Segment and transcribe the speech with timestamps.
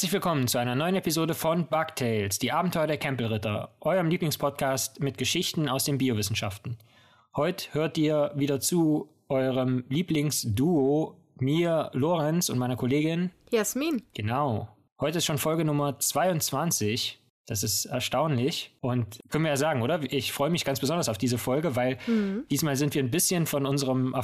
[0.00, 5.18] herzlich willkommen zu einer neuen Episode von Bugtails, die Abenteuer der Campbellritter, eurem Lieblingspodcast mit
[5.18, 6.78] Geschichten aus den Biowissenschaften.
[7.36, 14.02] Heute hört ihr wieder zu eurem Lieblingsduo, mir, Lorenz und meiner Kollegin Jasmin.
[14.14, 14.74] Genau.
[14.98, 17.20] Heute ist schon Folge Nummer 22.
[17.44, 18.74] Das ist erstaunlich.
[18.80, 20.00] Und können wir ja sagen, oder?
[20.10, 22.46] Ich freue mich ganz besonders auf diese Folge, weil mhm.
[22.50, 24.14] diesmal sind wir ein bisschen von unserem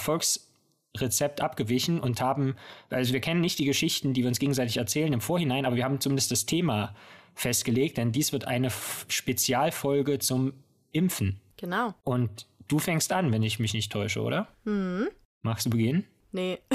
[0.96, 2.56] Erfolgsrezept abgewichen und haben,
[2.90, 5.84] also wir kennen nicht die Geschichten, die wir uns gegenseitig erzählen im Vorhinein, aber wir
[5.84, 6.94] haben zumindest das Thema
[7.34, 8.70] festgelegt, denn dies wird eine
[9.08, 10.54] Spezialfolge zum
[10.92, 11.40] Impfen.
[11.58, 11.94] Genau.
[12.04, 14.48] Und du fängst an, wenn ich mich nicht täusche, oder?
[14.64, 15.08] Mhm.
[15.42, 16.04] Magst du beginnen?
[16.32, 16.58] Nee.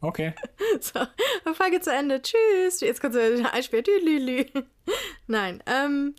[0.00, 0.34] Okay.
[0.80, 1.00] So,
[1.54, 2.20] Folge zu Ende.
[2.20, 2.80] Tschüss.
[2.80, 4.46] Jetzt kannst du einspielen.
[5.26, 6.14] Nein, ähm,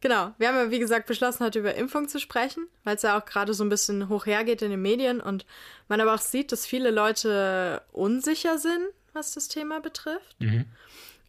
[0.00, 0.32] genau.
[0.38, 3.24] Wir haben ja, wie gesagt, beschlossen, heute über Impfung zu sprechen, weil es ja auch
[3.24, 5.46] gerade so ein bisschen hoch hergeht in den Medien und
[5.88, 10.40] man aber auch sieht, dass viele Leute unsicher sind, was das Thema betrifft.
[10.40, 10.66] Mhm.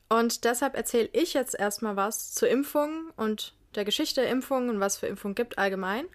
[0.10, 4.80] Und deshalb erzähle ich jetzt erstmal was zur Impfung und der Geschichte der Impfung und
[4.80, 6.06] was für Impfung gibt allgemein.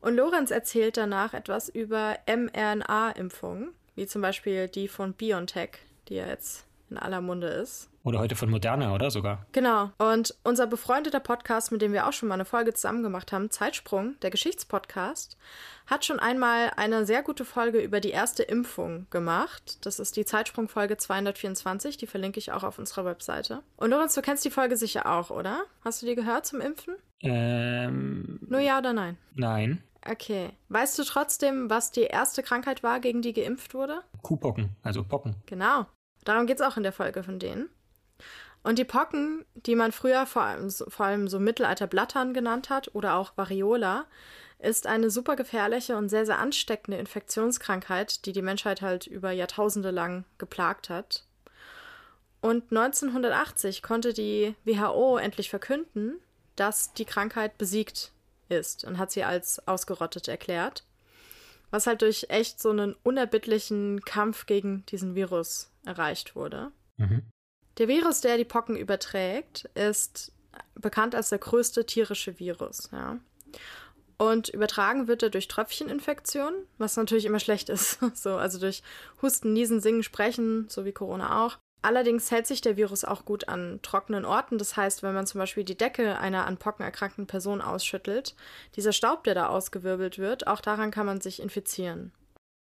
[0.00, 5.70] Und Lorenz erzählt danach etwas über mRNA-Impfungen wie zum Beispiel die von BioNTech,
[6.08, 7.88] die ja jetzt in aller Munde ist.
[8.04, 9.46] Oder heute von Moderna, oder sogar?
[9.52, 9.90] Genau.
[9.96, 13.50] Und unser befreundeter Podcast, mit dem wir auch schon mal eine Folge zusammen gemacht haben,
[13.50, 15.38] Zeitsprung, der Geschichtspodcast,
[15.86, 19.78] hat schon einmal eine sehr gute Folge über die erste Impfung gemacht.
[19.86, 23.62] Das ist die Zeitsprung-Folge 224, die verlinke ich auch auf unserer Webseite.
[23.78, 25.62] Und Lorenz, du kennst die Folge sicher auch, oder?
[25.82, 26.96] Hast du die gehört zum Impfen?
[27.22, 28.38] Ähm.
[28.46, 29.16] Nur ja oder nein?
[29.34, 29.82] Nein.
[30.06, 30.50] Okay.
[30.68, 34.02] Weißt du trotzdem, was die erste Krankheit war, gegen die geimpft wurde?
[34.20, 35.36] Kuhpocken, also Pocken.
[35.46, 35.86] Genau.
[36.24, 37.70] Darum geht es auch in der Folge von denen.
[38.64, 43.14] Und die Pocken, die man früher vor allem, vor allem so Mittelalter-Blattern genannt hat oder
[43.14, 44.06] auch Variola,
[44.58, 49.90] ist eine super gefährliche und sehr, sehr ansteckende Infektionskrankheit, die die Menschheit halt über Jahrtausende
[49.90, 51.24] lang geplagt hat.
[52.40, 56.14] Und 1980 konnte die WHO endlich verkünden,
[56.56, 58.12] dass die Krankheit besiegt
[58.48, 60.84] ist und hat sie als ausgerottet erklärt.
[61.70, 66.70] Was halt durch echt so einen unerbittlichen Kampf gegen diesen Virus erreicht wurde.
[66.96, 67.22] Mhm.
[67.78, 70.32] Der Virus, der die Pocken überträgt, ist
[70.74, 72.90] bekannt als der größte tierische Virus.
[72.92, 73.18] Ja.
[74.16, 77.98] Und übertragen wird er durch Tröpfcheninfektion, was natürlich immer schlecht ist.
[78.14, 78.82] So, also durch
[79.22, 81.58] Husten, Niesen, Singen, Sprechen, so wie Corona auch.
[81.82, 84.56] Allerdings hält sich der Virus auch gut an trockenen Orten.
[84.56, 88.34] Das heißt, wenn man zum Beispiel die Decke einer an Pocken erkrankten Person ausschüttelt,
[88.76, 92.12] dieser Staub, der da ausgewirbelt wird, auch daran kann man sich infizieren.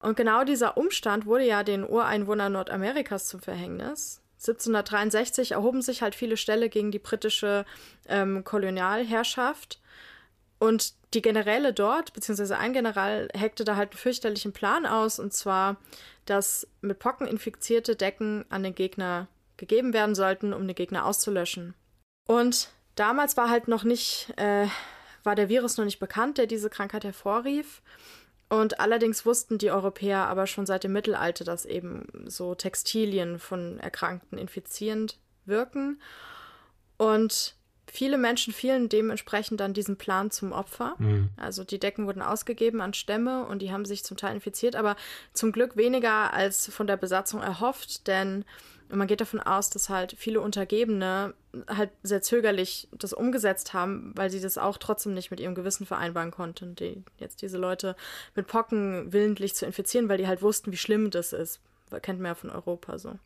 [0.00, 4.22] Und genau dieser Umstand wurde ja den Ureinwohnern Nordamerikas zum Verhängnis.
[4.38, 7.64] 1763 erhoben sich halt viele Ställe gegen die britische
[8.06, 9.80] ähm, Kolonialherrschaft.
[10.60, 15.32] Und die Generäle dort, beziehungsweise ein General, heckte da halt einen fürchterlichen Plan aus, und
[15.32, 15.76] zwar,
[16.24, 21.74] dass mit Pocken infizierte Decken an den Gegner gegeben werden sollten, um den Gegner auszulöschen.
[22.26, 24.66] Und damals war halt noch nicht, äh,
[25.24, 27.82] war der Virus noch nicht bekannt, der diese Krankheit hervorrief.
[28.48, 33.78] Und allerdings wussten die Europäer aber schon seit dem Mittelalter, dass eben so Textilien von
[33.78, 36.00] Erkrankten infizierend wirken.
[36.96, 37.58] Und
[37.90, 40.94] Viele Menschen fielen dementsprechend dann diesem Plan zum Opfer.
[40.98, 41.30] Mhm.
[41.36, 44.96] Also die Decken wurden ausgegeben an Stämme und die haben sich zum Teil infiziert, aber
[45.32, 48.44] zum Glück weniger als von der Besatzung erhofft, denn
[48.90, 51.34] man geht davon aus, dass halt viele Untergebene
[51.68, 55.86] halt sehr zögerlich das umgesetzt haben, weil sie das auch trotzdem nicht mit ihrem Gewissen
[55.86, 57.96] vereinbaren konnten, die jetzt diese Leute
[58.34, 61.60] mit Pocken willentlich zu infizieren, weil die halt wussten, wie schlimm das ist.
[62.02, 63.18] Kennt man ja von Europa so.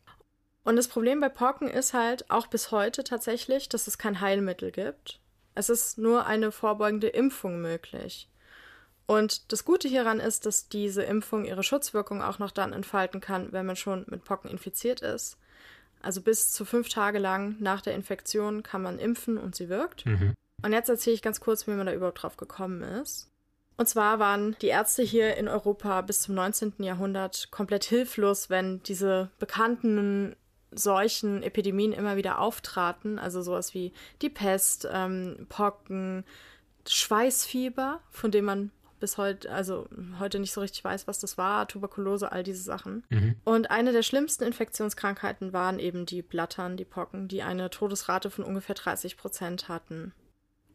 [0.63, 4.71] Und das Problem bei Pocken ist halt auch bis heute tatsächlich, dass es kein Heilmittel
[4.71, 5.19] gibt.
[5.55, 8.29] Es ist nur eine vorbeugende Impfung möglich.
[9.05, 13.51] Und das Gute hieran ist, dass diese Impfung ihre Schutzwirkung auch noch dann entfalten kann,
[13.51, 15.37] wenn man schon mit Pocken infiziert ist.
[16.03, 20.05] Also bis zu fünf Tage lang nach der Infektion kann man impfen und sie wirkt.
[20.05, 20.35] Mhm.
[20.61, 23.29] Und jetzt erzähle ich ganz kurz, wie man da überhaupt drauf gekommen ist.
[23.77, 26.75] Und zwar waren die Ärzte hier in Europa bis zum 19.
[26.79, 30.35] Jahrhundert komplett hilflos, wenn diese bekannten
[30.71, 36.23] solchen Epidemien immer wieder auftraten, also sowas wie die Pest, ähm, Pocken,
[36.87, 38.71] Schweißfieber, von dem man
[39.03, 39.85] bis heute, also
[40.17, 43.03] heute nicht so richtig weiß, was das war, Tuberkulose, all diese Sachen.
[43.09, 43.35] Mhm.
[43.43, 48.45] Und eine der schlimmsten Infektionskrankheiten waren eben die Blattern, die Pocken, die eine Todesrate von
[48.45, 50.13] ungefähr 30 Prozent hatten.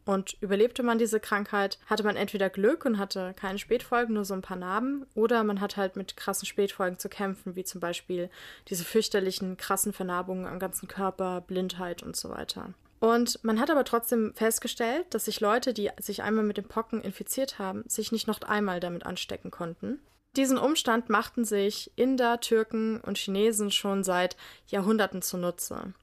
[0.05, 4.35] Und überlebte man diese Krankheit, hatte man entweder Glück und hatte keine Spätfolgen, nur so
[4.35, 8.29] ein paar Narben, oder man hat halt mit krassen Spätfolgen zu kämpfen, wie zum Beispiel
[8.67, 12.75] diese fürchterlichen, krassen Vernarbungen am ganzen Körper, Blindheit und so weiter.
[12.99, 17.01] Und man hat aber trotzdem festgestellt, dass sich Leute, die sich einmal mit den Pocken
[17.01, 19.99] infiziert haben, sich nicht noch einmal damit anstecken konnten.
[20.35, 24.35] Diesen Umstand machten sich Inder, Türken und Chinesen schon seit
[24.67, 25.93] Jahrhunderten zunutze.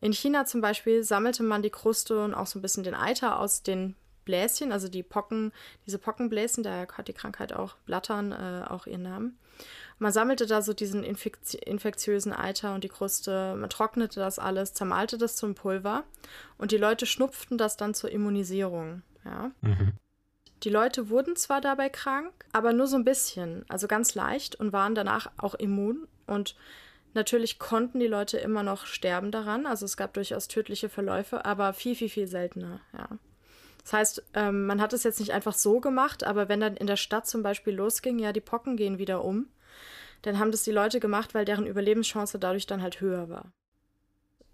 [0.00, 3.38] In China zum Beispiel sammelte man die Kruste und auch so ein bisschen den Eiter
[3.38, 3.94] aus den
[4.30, 5.52] Bläschen, also die Pocken,
[5.86, 9.38] diese Pockenbläschen, daher hat die Krankheit auch Blattern äh, auch ihren Namen.
[9.98, 14.72] Man sammelte da so diesen infekti infektiösen Eiter und die Kruste, man trocknete das alles,
[14.72, 16.04] zermalte das zum Pulver
[16.58, 19.02] und die Leute schnupften das dann zur Immunisierung.
[19.24, 19.50] Ja.
[19.62, 19.94] Mhm.
[20.62, 24.72] Die Leute wurden zwar dabei krank, aber nur so ein bisschen, also ganz leicht und
[24.72, 26.06] waren danach auch immun.
[26.26, 26.54] Und
[27.14, 29.66] natürlich konnten die Leute immer noch sterben daran.
[29.66, 33.18] Also es gab durchaus tödliche Verläufe, aber viel, viel, viel seltener, ja.
[33.82, 36.86] Das heißt, ähm, man hat es jetzt nicht einfach so gemacht, aber wenn dann in
[36.86, 39.48] der Stadt zum Beispiel losging, ja, die Pocken gehen wieder um,
[40.22, 43.52] dann haben das die Leute gemacht, weil deren Überlebenschance dadurch dann halt höher war.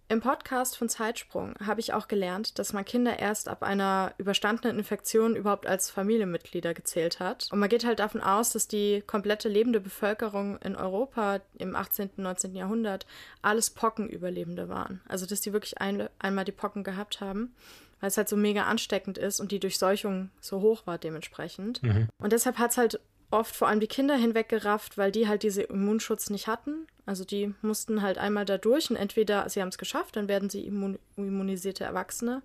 [0.09, 4.79] Im Podcast von Zeitsprung habe ich auch gelernt, dass man Kinder erst ab einer überstandenen
[4.79, 7.49] Infektion überhaupt als Familienmitglieder gezählt hat.
[7.51, 12.11] Und man geht halt davon aus, dass die komplette lebende Bevölkerung in Europa im 18.,
[12.17, 12.55] und 19.
[12.55, 13.05] Jahrhundert
[13.43, 15.01] alles Pockenüberlebende waren.
[15.09, 17.57] Also dass die wirklich ein, einmal die Pocken gehabt haben,
[18.01, 21.83] weil es halt so mega ansteckend ist und die Durchseuchung so hoch war dementsprechend.
[21.83, 22.09] Mhm.
[22.19, 23.01] Und deshalb hat es halt
[23.31, 26.87] oft vor allem die Kinder hinweggerafft, weil die halt diese Immunschutz nicht hatten.
[27.07, 30.51] Also die mussten halt einmal da durch und entweder sie haben es geschafft, dann werden
[30.51, 32.43] sie immun immunisierte Erwachsene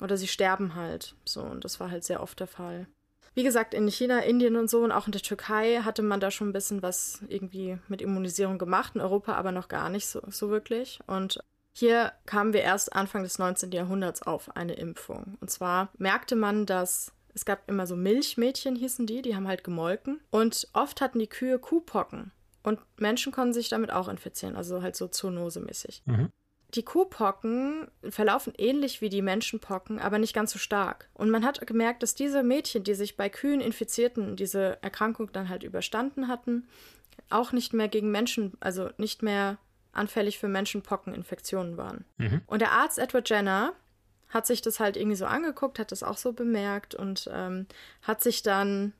[0.00, 1.14] oder sie sterben halt.
[1.24, 2.86] So, und das war halt sehr oft der Fall.
[3.34, 6.32] Wie gesagt, in China, Indien und so und auch in der Türkei hatte man da
[6.32, 10.20] schon ein bisschen was irgendwie mit Immunisierung gemacht, in Europa aber noch gar nicht so,
[10.28, 10.98] so wirklich.
[11.06, 11.38] Und
[11.72, 13.72] hier kamen wir erst Anfang des 19.
[13.72, 15.36] Jahrhunderts auf eine Impfung.
[15.40, 19.64] Und zwar merkte man, dass es gab immer so Milchmädchen, hießen die, die haben halt
[19.64, 20.20] gemolken.
[20.30, 22.32] Und oft hatten die Kühe Kuhpocken.
[22.62, 26.02] Und Menschen konnten sich damit auch infizieren, also halt so zoonosemäßig.
[26.04, 26.28] Mhm.
[26.74, 31.08] Die Kuhpocken verlaufen ähnlich wie die Menschenpocken, aber nicht ganz so stark.
[31.14, 35.48] Und man hat gemerkt, dass diese Mädchen, die sich bei Kühen infizierten, diese Erkrankung dann
[35.48, 36.68] halt überstanden hatten,
[37.28, 39.58] auch nicht mehr gegen Menschen, also nicht mehr
[39.92, 42.04] anfällig für Menschenpockeninfektionen waren.
[42.18, 42.42] Mhm.
[42.46, 43.74] Und der Arzt Edward Jenner,
[44.30, 47.66] hat sich das halt irgendwie so angeguckt, hat das auch so bemerkt und ähm,
[48.02, 48.92] hat sich dann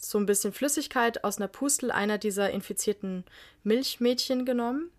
[0.00, 3.24] so ein bisschen Flüssigkeit aus einer Pustel einer dieser infizierten
[3.64, 4.90] Milchmädchen genommen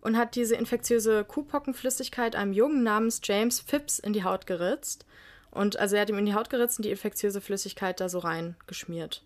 [0.00, 5.04] und hat diese infektiöse Kuhpockenflüssigkeit einem Jungen namens James Phipps in die Haut geritzt.
[5.50, 8.18] Und also er hat ihm in die Haut geritzt und die infektiöse Flüssigkeit da so
[8.18, 9.24] reingeschmiert.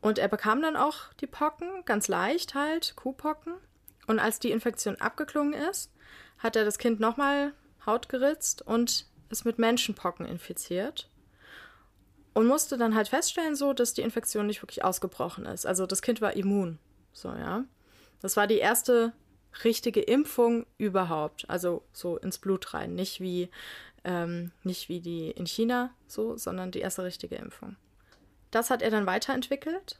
[0.00, 3.54] Und er bekam dann auch die Pocken, ganz leicht halt, Kuhpocken.
[4.08, 5.92] Und als die Infektion abgeklungen ist,
[6.38, 7.52] hat er das Kind nochmal
[7.84, 11.08] Haut geritzt und ist mit Menschenpocken infiziert.
[12.32, 15.66] Und musste dann halt feststellen, so, dass die Infektion nicht wirklich ausgebrochen ist.
[15.66, 16.78] Also das Kind war immun.
[17.12, 17.64] So, ja.
[18.20, 19.12] Das war die erste
[19.64, 21.44] richtige Impfung überhaupt.
[21.50, 22.94] Also so ins Blut rein.
[22.94, 23.50] Nicht wie,
[24.04, 27.76] ähm, nicht wie die in China so, sondern die erste richtige Impfung.
[28.50, 29.98] Das hat er dann weiterentwickelt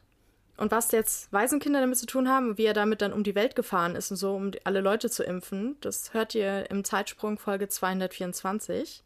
[0.58, 3.56] und was jetzt Waisenkinder damit zu tun haben wie er damit dann um die Welt
[3.56, 7.68] gefahren ist und so, um alle Leute zu impfen, das hört ihr im Zeitsprung Folge
[7.68, 9.04] 224.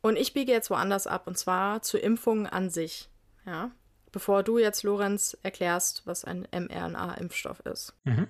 [0.00, 3.08] Und ich biege jetzt woanders ab, und zwar zu Impfungen an sich.
[3.44, 3.70] Ja.
[4.10, 7.94] Bevor du jetzt, Lorenz, erklärst, was ein mRNA-Impfstoff ist.
[8.04, 8.28] Mhm.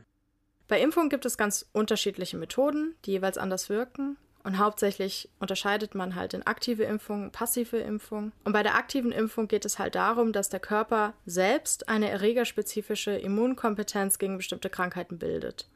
[0.67, 4.17] Bei Impfungen gibt es ganz unterschiedliche Methoden, die jeweils anders wirken.
[4.45, 8.33] Und hauptsächlich unterscheidet man halt in aktive Impfung, passive Impfung.
[8.45, 13.11] Und bei der aktiven Impfung geht es halt darum, dass der Körper selbst eine erregerspezifische
[13.13, 15.69] Immunkompetenz gegen bestimmte Krankheiten bildet.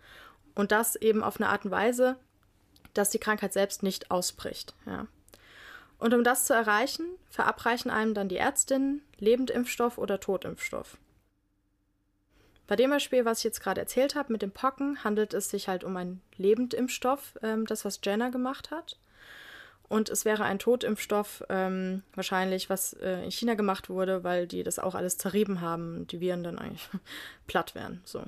[0.54, 2.16] Und das eben auf eine Art und Weise,
[2.94, 4.74] dass die Krankheit selbst nicht ausbricht.
[4.86, 5.06] Ja.
[5.98, 10.96] Und um das zu erreichen, verabreichen einem dann die Ärztinnen Lebendimpfstoff oder Totimpfstoff.
[12.66, 15.68] Bei dem Beispiel, was ich jetzt gerade erzählt habe mit dem Pocken, handelt es sich
[15.68, 18.98] halt um einen Lebendimpfstoff, ähm, das, was Jenner gemacht hat.
[19.88, 24.62] Und es wäre ein Totimpfstoff, ähm, wahrscheinlich, was äh, in China gemacht wurde, weil die
[24.62, 26.88] das auch alles zerrieben haben und die Viren dann eigentlich
[27.46, 28.00] platt wären.
[28.04, 28.24] So.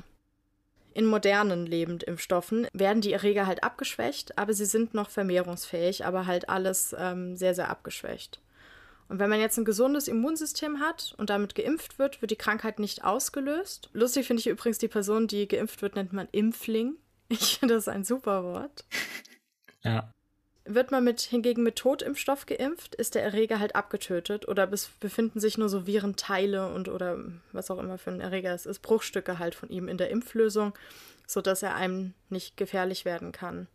[0.92, 6.48] In modernen Lebendimpfstoffen werden die Erreger halt abgeschwächt, aber sie sind noch vermehrungsfähig, aber halt
[6.48, 8.40] alles ähm, sehr, sehr abgeschwächt.
[9.14, 12.80] Und wenn man jetzt ein gesundes Immunsystem hat und damit geimpft wird, wird die Krankheit
[12.80, 13.88] nicht ausgelöst.
[13.92, 16.96] Lustig finde ich übrigens, die Person, die geimpft wird, nennt man Impfling.
[17.28, 18.84] Ich finde das ein super Wort.
[19.84, 20.12] Ja.
[20.64, 25.58] Wird man mit, hingegen mit Totimpfstoff geimpft, ist der Erreger halt abgetötet oder befinden sich
[25.58, 27.16] nur so Virenteile und oder
[27.52, 30.74] was auch immer für ein Erreger es ist, Bruchstücke halt von ihm in der Impflösung,
[31.28, 33.68] sodass er einem nicht gefährlich werden kann.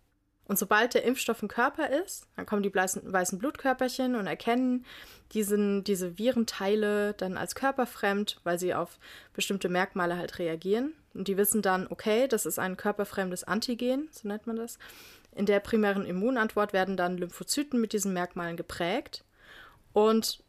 [0.49, 4.83] Und sobald der Impfstoff im Körper ist, dann kommen die weißen Blutkörperchen und erkennen
[5.31, 8.97] diesen, diese Virenteile dann als körperfremd, weil sie auf
[9.33, 10.93] bestimmte Merkmale halt reagieren.
[11.13, 14.79] Und die wissen dann, okay, das ist ein körperfremdes Antigen, so nennt man das.
[15.35, 19.23] In der primären Immunantwort werden dann Lymphozyten mit diesen Merkmalen geprägt.
[19.93, 20.43] Und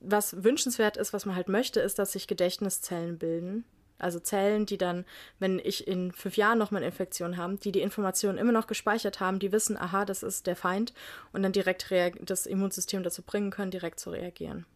[0.00, 3.66] was wünschenswert ist, was man halt möchte, ist, dass sich Gedächtniszellen bilden
[4.00, 5.04] Also Zellen, die dann,
[5.38, 9.20] wenn ich in fünf Jahren nochmal eine Infektion habe, die die Informationen immer noch gespeichert
[9.20, 10.92] haben, die wissen, aha, das ist der Feind
[11.32, 11.90] und dann direkt
[12.22, 14.66] das Immunsystem dazu bringen können, direkt zu reagieren.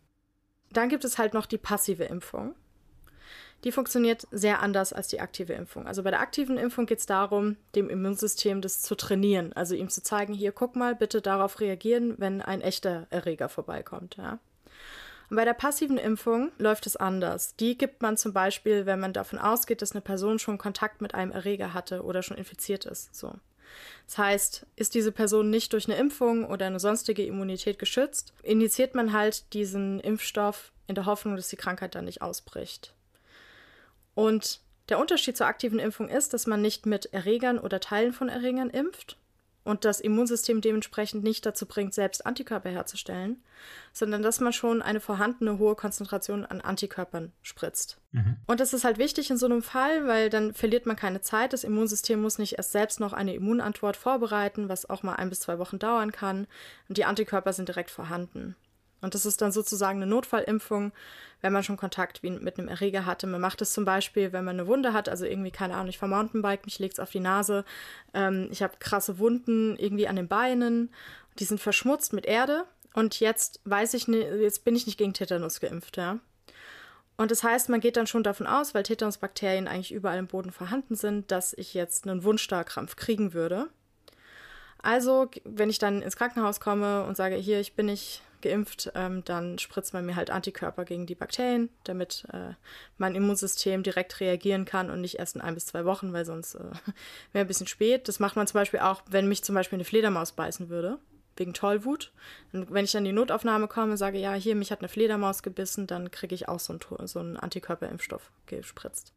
[0.73, 2.55] Dann gibt es halt noch die passive Impfung.
[3.65, 5.87] Die funktioniert sehr anders als die aktive Impfung.
[5.87, 9.53] Also bei der aktiven Impfung geht es darum, dem Immunsystem das zu trainieren.
[9.55, 14.17] Also ihm zu zeigen, hier, guck mal, bitte darauf reagieren, wenn ein echter Erreger vorbeikommt.
[14.17, 14.39] Ja.
[15.35, 17.57] Bei der passiven Impfung läuft es anders.
[17.57, 21.15] Die gibt man zum Beispiel, wenn man davon ausgeht, dass eine Person schon Kontakt mit
[21.15, 23.15] einem Erreger hatte oder schon infiziert ist.
[23.15, 23.33] So.
[24.07, 28.95] Das heißt, ist diese Person nicht durch eine Impfung oder eine sonstige Immunität geschützt, injiziert
[28.95, 32.95] man halt diesen Impfstoff in der Hoffnung, dass die Krankheit dann nicht ausbricht.
[34.15, 38.29] Und der Unterschied zur aktiven Impfung ist, dass man nicht mit Erregern oder Teilen von
[38.29, 39.17] Erregern impft,
[39.65, 43.43] und das Immunsystem dementsprechend nicht dazu bringt, selbst Antikörper herzustellen,
[43.93, 47.99] sondern dass man schon eine vorhandene hohe Konzentration an Antikörpern spritzt.
[48.13, 48.37] Mhm.
[48.47, 51.53] Und das ist halt wichtig in so einem Fall, weil dann verliert man keine Zeit.
[51.53, 55.41] Das Immunsystem muss nicht erst selbst noch eine Immunantwort vorbereiten, was auch mal ein bis
[55.41, 56.47] zwei Wochen dauern kann.
[56.89, 58.55] Und die Antikörper sind direkt vorhanden.
[59.05, 60.93] Und das ist dann sozusagen eine Notfallimpfung,
[61.43, 63.27] wenn man schon Kontakt mit einem Erreger hatte.
[63.27, 65.99] Man macht es zum Beispiel, wenn man eine Wunde hat, also irgendwie, keine Ahnung, ich
[65.99, 67.65] fahre Mountainbike, mich legt es auf die Nase,
[68.15, 70.91] ähm, ich habe krasse Wunden irgendwie an den Beinen,
[71.39, 75.13] die sind verschmutzt mit Erde und jetzt weiß ich nicht, jetzt bin ich nicht gegen
[75.13, 76.19] Tetanus geimpft, ja.
[77.17, 80.51] Und das heißt, man geht dann schon davon aus, weil Tetanusbakterien eigentlich überall im Boden
[80.51, 83.69] vorhanden sind, dass ich jetzt einen Wundstarkrampf kriegen würde.
[84.83, 89.25] Also, wenn ich dann ins Krankenhaus komme und sage, hier, ich bin nicht geimpft, ähm,
[89.25, 92.53] dann spritzt man mir halt Antikörper gegen die Bakterien, damit äh,
[92.99, 96.55] mein Immunsystem direkt reagieren kann und nicht erst in ein bis zwei Wochen, weil sonst
[96.55, 96.59] äh,
[97.33, 98.07] wäre ein bisschen spät.
[98.07, 100.99] Das macht man zum Beispiel auch, wenn mich zum Beispiel eine Fledermaus beißen würde,
[101.37, 102.13] wegen Tollwut.
[102.53, 104.89] Und wenn ich dann in die Notaufnahme komme und sage, ja, hier, mich hat eine
[104.89, 109.13] Fledermaus gebissen, dann kriege ich auch so einen, so einen Antikörperimpfstoff gespritzt.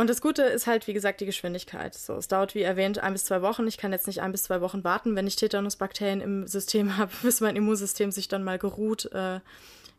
[0.00, 1.92] Und das Gute ist halt, wie gesagt, die Geschwindigkeit.
[1.92, 3.66] So, es dauert, wie erwähnt, ein bis zwei Wochen.
[3.66, 7.12] Ich kann jetzt nicht ein bis zwei Wochen warten, wenn ich Tetanusbakterien im System habe,
[7.20, 9.40] bis mein Immunsystem sich dann mal geruht, äh,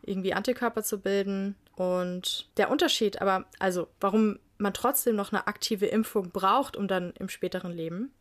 [0.02, 1.56] irgendwie Antikörper zu bilden.
[1.76, 7.14] Und der Unterschied, aber also, warum man trotzdem noch eine aktive Impfung braucht, um dann
[7.20, 8.12] im späteren Leben,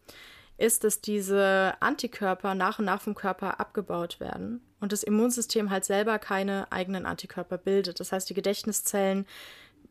[0.59, 5.87] ist, dass diese Antikörper nach und nach vom Körper abgebaut werden und das Immunsystem halt
[5.87, 8.01] selber keine eigenen Antikörper bildet.
[8.01, 9.27] Das heißt, die Gedächtniszellen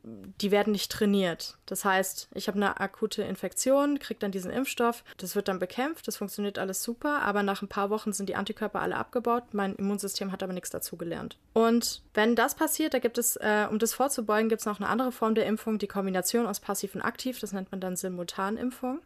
[0.02, 1.58] die werden nicht trainiert.
[1.66, 6.08] Das heißt, ich habe eine akute Infektion, kriege dann diesen Impfstoff, das wird dann bekämpft,
[6.08, 9.74] das funktioniert alles super, aber nach ein paar Wochen sind die Antikörper alle abgebaut, mein
[9.76, 11.36] Immunsystem hat aber nichts dazugelernt.
[11.52, 14.88] Und wenn das passiert, da gibt es, äh, um das vorzubeugen, gibt es noch eine
[14.88, 19.00] andere Form der Impfung, die Kombination aus passiv und aktiv, das nennt man dann Simultanimpfung.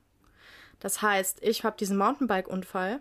[0.80, 3.00] Das heißt, ich habe diesen Mountainbike-Unfall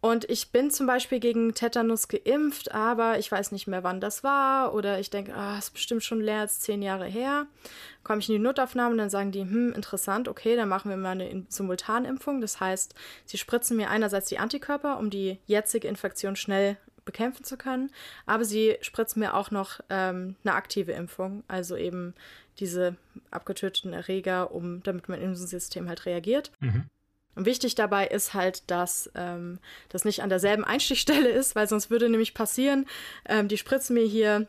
[0.00, 4.22] und ich bin zum Beispiel gegen Tetanus geimpft, aber ich weiß nicht mehr, wann das
[4.22, 4.72] war.
[4.74, 7.46] Oder ich denke, ah, ist bestimmt schon leer als zehn Jahre her.
[8.04, 10.96] Komme ich in die Notaufnahme und dann sagen die, hm, interessant, okay, dann machen wir
[10.96, 12.40] mal eine Simultanimpfung.
[12.40, 17.56] Das heißt, sie spritzen mir einerseits die Antikörper, um die jetzige Infektion schnell bekämpfen zu
[17.56, 17.90] können,
[18.26, 22.14] aber sie spritzen mir auch noch ähm, eine aktive Impfung, also eben
[22.58, 22.96] diese
[23.30, 26.52] abgetöteten Erreger, um damit mein Immunsystem halt reagiert.
[26.60, 26.84] Mhm.
[27.38, 31.88] Und wichtig dabei ist halt, dass ähm, das nicht an derselben Einstichstelle ist, weil sonst
[31.88, 32.84] würde nämlich passieren,
[33.28, 34.48] ähm, die spritzen mir hier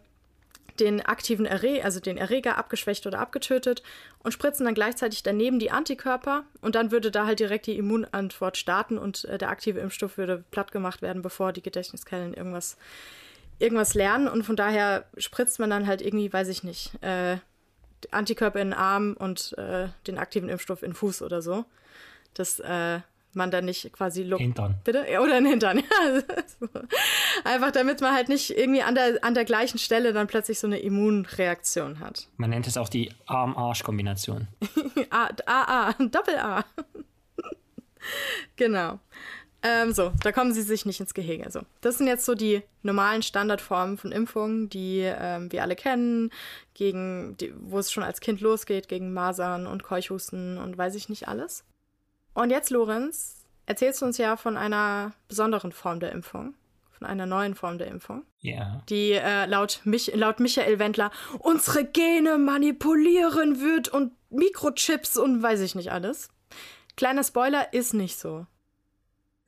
[0.79, 3.83] den aktiven Erreger, also den Erreger abgeschwächt oder abgetötet
[4.23, 8.57] und spritzen dann gleichzeitig daneben die Antikörper und dann würde da halt direkt die Immunantwort
[8.57, 12.75] starten und äh, der aktive Impfstoff würde platt gemacht werden, bevor die Gedächtniskellen irgendwas,
[13.59, 14.27] irgendwas lernen.
[14.27, 17.37] Und von daher spritzt man dann halt irgendwie, weiß ich nicht, äh,
[18.09, 21.65] Antikörper in den Arm und äh, den aktiven Impfstoff in den Fuß oder so
[22.39, 22.99] dass äh,
[23.33, 24.39] man dann nicht quasi look.
[24.39, 24.75] Hintern.
[24.83, 25.05] Bitte?
[25.21, 25.83] Oder ein Hintern.
[27.43, 30.67] Einfach damit man halt nicht irgendwie an der, an der gleichen Stelle dann plötzlich so
[30.67, 32.27] eine Immunreaktion hat.
[32.37, 34.47] Man nennt es auch die Arm-Arsch-Kombination.
[35.09, 36.65] A, A, A, Doppel-A.
[38.55, 38.99] genau.
[39.61, 41.43] Ähm, so, da kommen sie sich nicht ins Gehege.
[41.43, 46.31] Also, das sind jetzt so die normalen Standardformen von Impfungen, die ähm, wir alle kennen,
[46.73, 51.09] gegen die, wo es schon als Kind losgeht, gegen Masern und Keuchhusten und weiß ich
[51.09, 51.65] nicht alles.
[52.33, 56.55] Und jetzt, Lorenz, erzählst du uns ja von einer besonderen Form der Impfung,
[56.91, 58.23] von einer neuen Form der Impfung.
[58.39, 58.81] Ja.
[58.89, 65.61] Die äh, laut, Mich laut Michael Wendler unsere Gene manipulieren wird und Mikrochips und weiß
[65.61, 66.29] ich nicht alles.
[66.95, 68.45] Kleiner Spoiler, ist nicht so.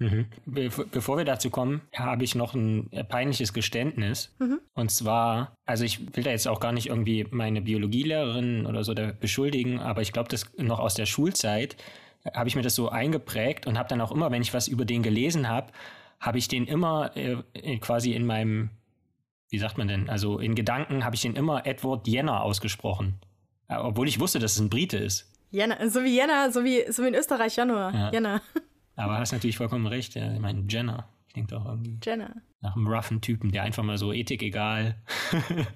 [0.01, 0.25] Mhm.
[0.45, 4.33] Be bevor wir dazu kommen, habe ich noch ein peinliches Geständnis.
[4.39, 4.59] Mhm.
[4.73, 8.95] Und zwar, also ich will da jetzt auch gar nicht irgendwie meine Biologielehrerin oder so
[8.95, 11.75] beschuldigen, aber ich glaube, das noch aus der Schulzeit
[12.33, 14.85] habe ich mir das so eingeprägt und habe dann auch immer, wenn ich was über
[14.85, 15.71] den gelesen habe,
[16.19, 18.69] habe ich den immer äh, quasi in meinem,
[19.49, 23.19] wie sagt man denn, also in Gedanken habe ich den immer Edward Jenner ausgesprochen.
[23.67, 25.31] Obwohl ich wusste, dass es ein Brite ist.
[25.49, 27.93] Jänner, so wie Jänner, so wie, so wie in Österreich Januar.
[27.93, 28.11] Ja.
[28.11, 28.41] Jänner.
[28.95, 30.15] Aber hast natürlich vollkommen recht.
[30.15, 30.33] Ja.
[30.33, 31.07] Ich meine, Jenner.
[31.31, 31.97] Klingt auch irgendwie.
[32.03, 32.35] Jenner.
[32.59, 34.95] Nach einem roughen Typen, der einfach mal so Ethik egal.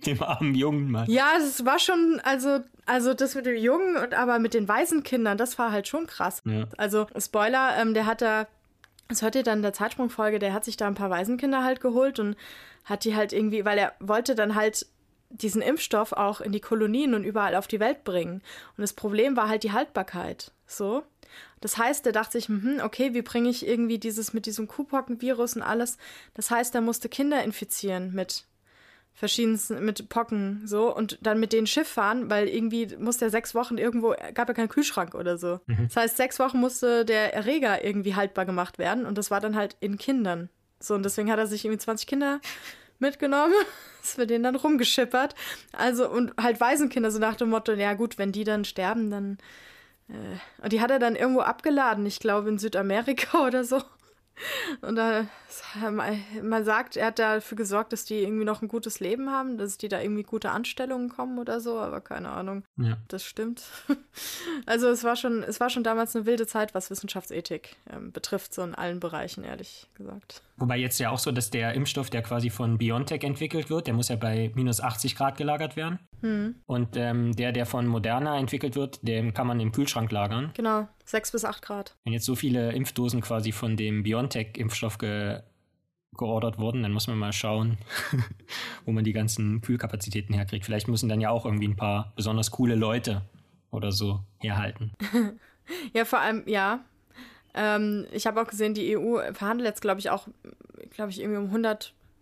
[0.06, 1.08] dem armen Jungen mal.
[1.08, 5.38] Ja, es war schon, also, also das mit dem Jungen und aber mit den Waisenkindern,
[5.38, 6.42] das war halt schon krass.
[6.44, 6.64] Ja.
[6.76, 8.46] Also, Spoiler, ähm, der hat da,
[9.08, 11.80] das hört ihr dann in der Zeitsprungfolge, der hat sich da ein paar Waisenkinder halt
[11.80, 12.36] geholt und
[12.84, 14.86] hat die halt irgendwie, weil er wollte dann halt
[15.30, 18.42] diesen Impfstoff auch in die Kolonien und überall auf die Welt bringen.
[18.76, 20.52] Und das Problem war halt die Haltbarkeit.
[20.66, 21.02] So.
[21.60, 25.56] Das heißt, er dachte sich, hm, okay, wie bringe ich irgendwie dieses mit diesem Kuhpockenvirus
[25.56, 25.98] und alles?
[26.34, 28.44] Das heißt, er musste Kinder infizieren mit
[29.18, 33.52] verschiedensten, mit Pocken, so, und dann mit denen Schiff fahren, weil irgendwie musste er sechs
[33.52, 35.58] Wochen irgendwo, gab ja keinen Kühlschrank oder so.
[35.66, 35.88] Mhm.
[35.88, 39.56] Das heißt, sechs Wochen musste der Erreger irgendwie haltbar gemacht werden und das war dann
[39.56, 40.50] halt in Kindern.
[40.78, 42.40] So, und deswegen hat er sich irgendwie 20 Kinder
[43.00, 43.54] mitgenommen.
[44.00, 45.34] Es wird denen dann rumgeschippert.
[45.72, 49.38] Also, und halt Waisenkinder, so nach dem Motto, ja gut, wenn die dann sterben, dann.
[50.08, 53.82] Äh, und die hat er dann irgendwo abgeladen, ich glaube in Südamerika oder so.
[54.80, 55.26] Und da,
[56.42, 59.78] man sagt, er hat dafür gesorgt, dass die irgendwie noch ein gutes Leben haben, dass
[59.78, 62.64] die da irgendwie gute Anstellungen kommen oder so, aber keine Ahnung.
[62.76, 62.96] Ja.
[63.08, 63.62] Das stimmt.
[64.66, 68.52] Also es war schon, es war schon damals eine wilde Zeit, was Wissenschaftsethik ähm, betrifft,
[68.52, 70.42] so in allen Bereichen, ehrlich gesagt.
[70.56, 73.94] Wobei jetzt ja auch so, dass der Impfstoff, der quasi von BioNTech entwickelt wird, der
[73.94, 76.00] muss ja bei minus 80 Grad gelagert werden.
[76.20, 76.56] Hm.
[76.66, 80.50] Und ähm, der, der von Moderna entwickelt wird, den kann man im Kühlschrank lagern.
[80.54, 81.96] Genau, 6 bis 8 Grad.
[82.04, 85.40] Wenn jetzt so viele Impfdosen quasi von dem BioNTech-Impfstoff ge
[86.16, 87.78] geordert wurden, dann muss man mal schauen,
[88.84, 90.64] wo man die ganzen Kühlkapazitäten herkriegt.
[90.64, 93.22] Vielleicht müssen dann ja auch irgendwie ein paar besonders coole Leute
[93.70, 94.92] oder so herhalten.
[95.94, 96.84] ja, vor allem, ja.
[97.54, 100.28] Ähm, ich habe auch gesehen, die EU verhandelt jetzt, glaube ich, auch,
[100.90, 101.50] glaube ich, irgendwie um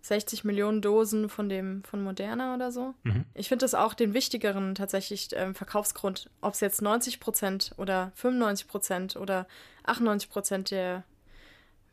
[0.07, 2.93] 160 Millionen Dosen von dem, von Moderna oder so.
[3.03, 3.25] Mhm.
[3.33, 8.11] Ich finde das auch den wichtigeren tatsächlich ähm, Verkaufsgrund, ob es jetzt 90 Prozent oder
[8.15, 9.47] 95 Prozent oder
[9.83, 11.03] 98 Prozent der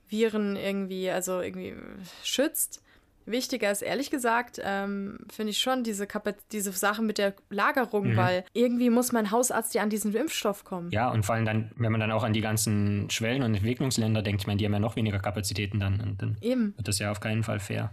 [0.08, 1.74] Viren irgendwie, also irgendwie
[2.22, 2.82] schützt.
[3.26, 6.06] Wichtiger ist ehrlich gesagt, ähm, finde ich schon diese,
[6.52, 8.16] diese Sache mit der Lagerung, mhm.
[8.16, 10.90] weil irgendwie muss mein Hausarzt ja an diesen Impfstoff kommen.
[10.90, 14.22] Ja, und vor allem dann, wenn man dann auch an die ganzen Schwellen- und Entwicklungsländer
[14.22, 16.00] denkt, ich meine, die haben ja noch weniger Kapazitäten dann.
[16.00, 16.74] Und dann Eben.
[16.76, 17.92] wird das ja auf keinen Fall fair.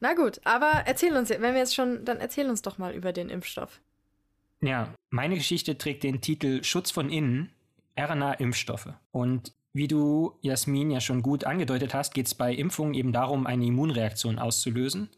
[0.00, 3.12] Na gut, aber erzähl uns, wenn wir jetzt schon, dann erzähl uns doch mal über
[3.12, 3.80] den Impfstoff.
[4.62, 7.50] Ja, meine Geschichte trägt den Titel Schutz von innen,
[7.98, 8.92] RNA-Impfstoffe.
[9.12, 13.46] Und wie du, Jasmin, ja schon gut angedeutet hast, geht es bei Impfungen eben darum,
[13.46, 15.08] eine Immunreaktion auszulösen.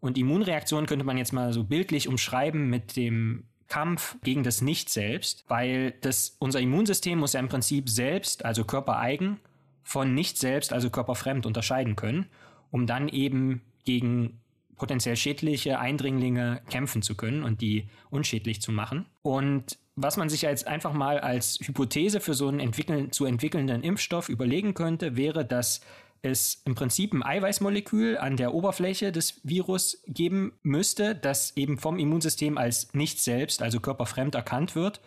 [0.00, 5.44] Und Immunreaktion könnte man jetzt mal so bildlich umschreiben mit dem Kampf gegen das Nicht-Selbst,
[5.48, 9.38] weil das, unser Immunsystem muss ja im Prinzip selbst, also körpereigen,
[9.82, 12.26] von Nicht-Selbst, also körperfremd unterscheiden können,
[12.70, 14.40] um dann eben gegen
[14.76, 19.06] potenziell schädliche Eindringlinge kämpfen zu können und die unschädlich zu machen.
[19.22, 23.82] Und was man sich jetzt einfach mal als Hypothese für so einen entwickeln, zu entwickelnden
[23.82, 25.82] Impfstoff überlegen könnte, wäre, dass
[26.22, 31.98] es im Prinzip ein Eiweißmolekül an der Oberfläche des Virus geben müsste, das eben vom
[31.98, 35.00] Immunsystem als nicht selbst, also körperfremd erkannt wird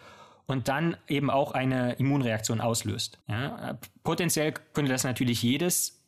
[0.46, 3.20] und dann eben auch eine Immunreaktion auslöst.
[3.28, 6.03] Ja, potenziell könnte das natürlich jedes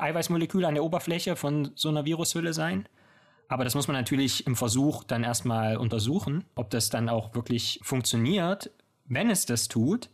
[0.00, 2.88] Eiweißmolekül an der Oberfläche von so einer Virushülle sein.
[3.48, 7.80] Aber das muss man natürlich im Versuch dann erstmal untersuchen, ob das dann auch wirklich
[7.82, 8.70] funktioniert.
[9.04, 10.08] Wenn es das tut,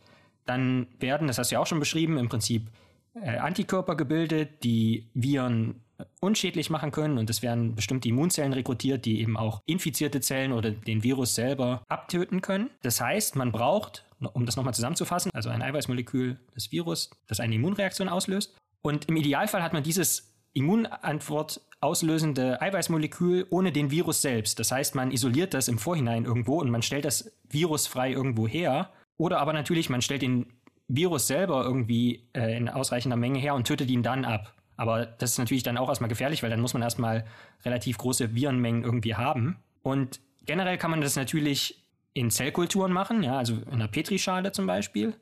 [0.45, 2.67] dann werden, das hast du ja auch schon beschrieben, im Prinzip
[3.13, 5.81] äh, Antikörper gebildet, die Viren
[6.19, 10.71] unschädlich machen können und es werden bestimmte Immunzellen rekrutiert, die eben auch infizierte Zellen oder
[10.71, 12.69] den Virus selber abtöten können.
[12.81, 17.55] Das heißt, man braucht, um das nochmal zusammenzufassen, also ein Eiweißmolekül des Virus, das eine
[17.55, 18.55] Immunreaktion auslöst.
[18.81, 24.59] Und im Idealfall hat man dieses Immunantwort auslösende Eiweißmolekül ohne den Virus selbst.
[24.59, 28.91] Das heißt, man isoliert das im Vorhinein irgendwo und man stellt das virusfrei irgendwo her.
[29.17, 30.45] Oder aber natürlich, man stellt den
[30.87, 34.53] Virus selber irgendwie äh, in ausreichender Menge her und tötet ihn dann ab.
[34.77, 37.25] Aber das ist natürlich dann auch erstmal gefährlich, weil dann muss man erstmal
[37.63, 39.57] relativ große Virenmengen irgendwie haben.
[39.83, 44.67] Und generell kann man das natürlich in Zellkulturen machen, ja, also in einer Petrischale zum
[44.67, 45.15] Beispiel.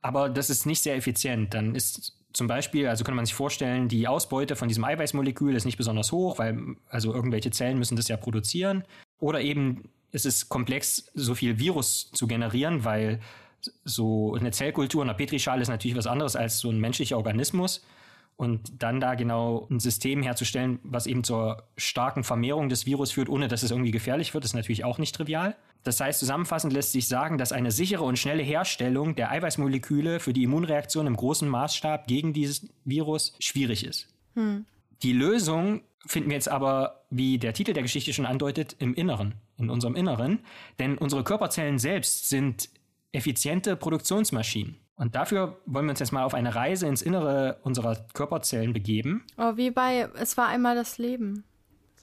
[0.00, 1.54] Aber das ist nicht sehr effizient.
[1.54, 5.64] Dann ist zum Beispiel, also kann man sich vorstellen, die Ausbeute von diesem Eiweißmolekül ist
[5.64, 8.84] nicht besonders hoch, weil also irgendwelche Zellen müssen das ja produzieren.
[9.18, 13.20] Oder eben ist es komplex, so viel Virus zu generieren, weil
[13.84, 17.84] so eine Zellkultur in einer Petrischale ist natürlich was anderes als so ein menschlicher Organismus.
[18.36, 23.28] Und dann da genau ein System herzustellen, was eben zur starken Vermehrung des Virus führt,
[23.28, 25.56] ohne dass es irgendwie gefährlich wird, ist natürlich auch nicht trivial.
[25.84, 30.32] Das heißt, zusammenfassend lässt sich sagen, dass eine sichere und schnelle Herstellung der Eiweißmoleküle für
[30.32, 34.08] die Immunreaktion im großen Maßstab gegen dieses Virus schwierig ist.
[34.34, 34.64] Hm.
[35.02, 39.34] Die Lösung finden wir jetzt aber, wie der Titel der Geschichte schon andeutet, im Inneren,
[39.58, 40.40] in unserem Inneren,
[40.78, 42.70] denn unsere Körperzellen selbst sind
[43.12, 44.76] effiziente Produktionsmaschinen.
[44.96, 49.24] Und dafür wollen wir uns jetzt mal auf eine Reise ins Innere unserer Körperzellen begeben.
[49.36, 51.44] Oh, wie bei Es war einmal das Leben.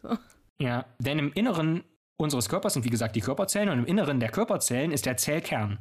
[0.02, 0.18] So.
[0.60, 1.84] Ja, denn im Inneren
[2.18, 5.80] unseres Körpers sind wie gesagt die Körperzellen und im Inneren der Körperzellen ist der Zellkern.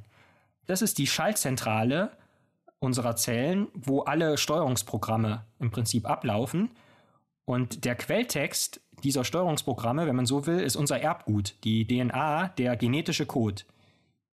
[0.66, 2.12] Das ist die Schaltzentrale
[2.78, 6.70] unserer Zellen, wo alle Steuerungsprogramme im Prinzip ablaufen.
[7.44, 12.76] Und der Quelltext dieser Steuerungsprogramme, wenn man so will, ist unser Erbgut, die DNA, der
[12.76, 13.62] genetische Code,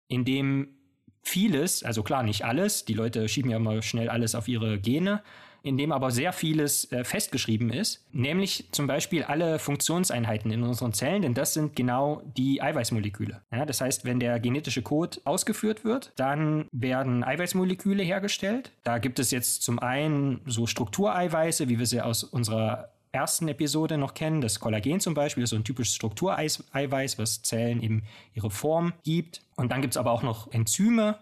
[0.08, 0.76] in dem
[1.24, 5.24] vieles, also klar nicht alles, die Leute schieben ja immer schnell alles auf ihre Gene,
[5.64, 10.94] in dem aber sehr vieles äh, festgeschrieben ist, nämlich zum Beispiel alle Funktionseinheiten in unseren
[10.94, 13.42] Zellen, denn das sind genau die Eiweißmoleküle.
[13.52, 18.72] Ja, das heißt, wenn der genetische Code ausgeführt wird, dann werden Eiweißmoleküle hergestellt.
[18.84, 23.98] Da gibt es jetzt zum einen so Struktureiweiße, wie wir sie aus unserer ersten Episode
[23.98, 24.42] noch kennen.
[24.42, 29.42] Das Kollagen zum Beispiel ist so ein typisches Struktureiweiß, was Zellen eben ihre Form gibt.
[29.56, 31.18] Und dann gibt es aber auch noch Enzyme,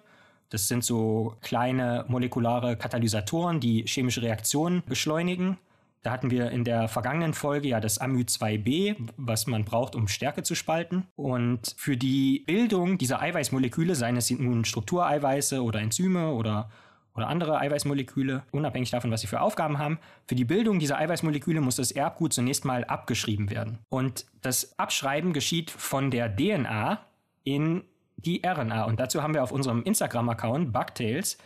[0.51, 5.57] das sind so kleine molekulare Katalysatoren, die chemische Reaktionen beschleunigen.
[6.03, 10.43] Da hatten wir in der vergangenen Folge ja das AMY2B, was man braucht, um Stärke
[10.43, 11.07] zu spalten.
[11.15, 16.69] Und für die Bildung dieser Eiweißmoleküle, seien es nun Struktureiweiße oder Enzyme oder,
[17.15, 21.61] oder andere Eiweißmoleküle, unabhängig davon, was sie für Aufgaben haben, für die Bildung dieser Eiweißmoleküle
[21.61, 23.79] muss das Erbgut zunächst mal abgeschrieben werden.
[23.89, 26.99] Und das Abschreiben geschieht von der DNA
[27.43, 27.83] in
[28.17, 28.83] die RNA.
[28.83, 31.37] Und dazu haben wir auf unserem Instagram-Account Bugtails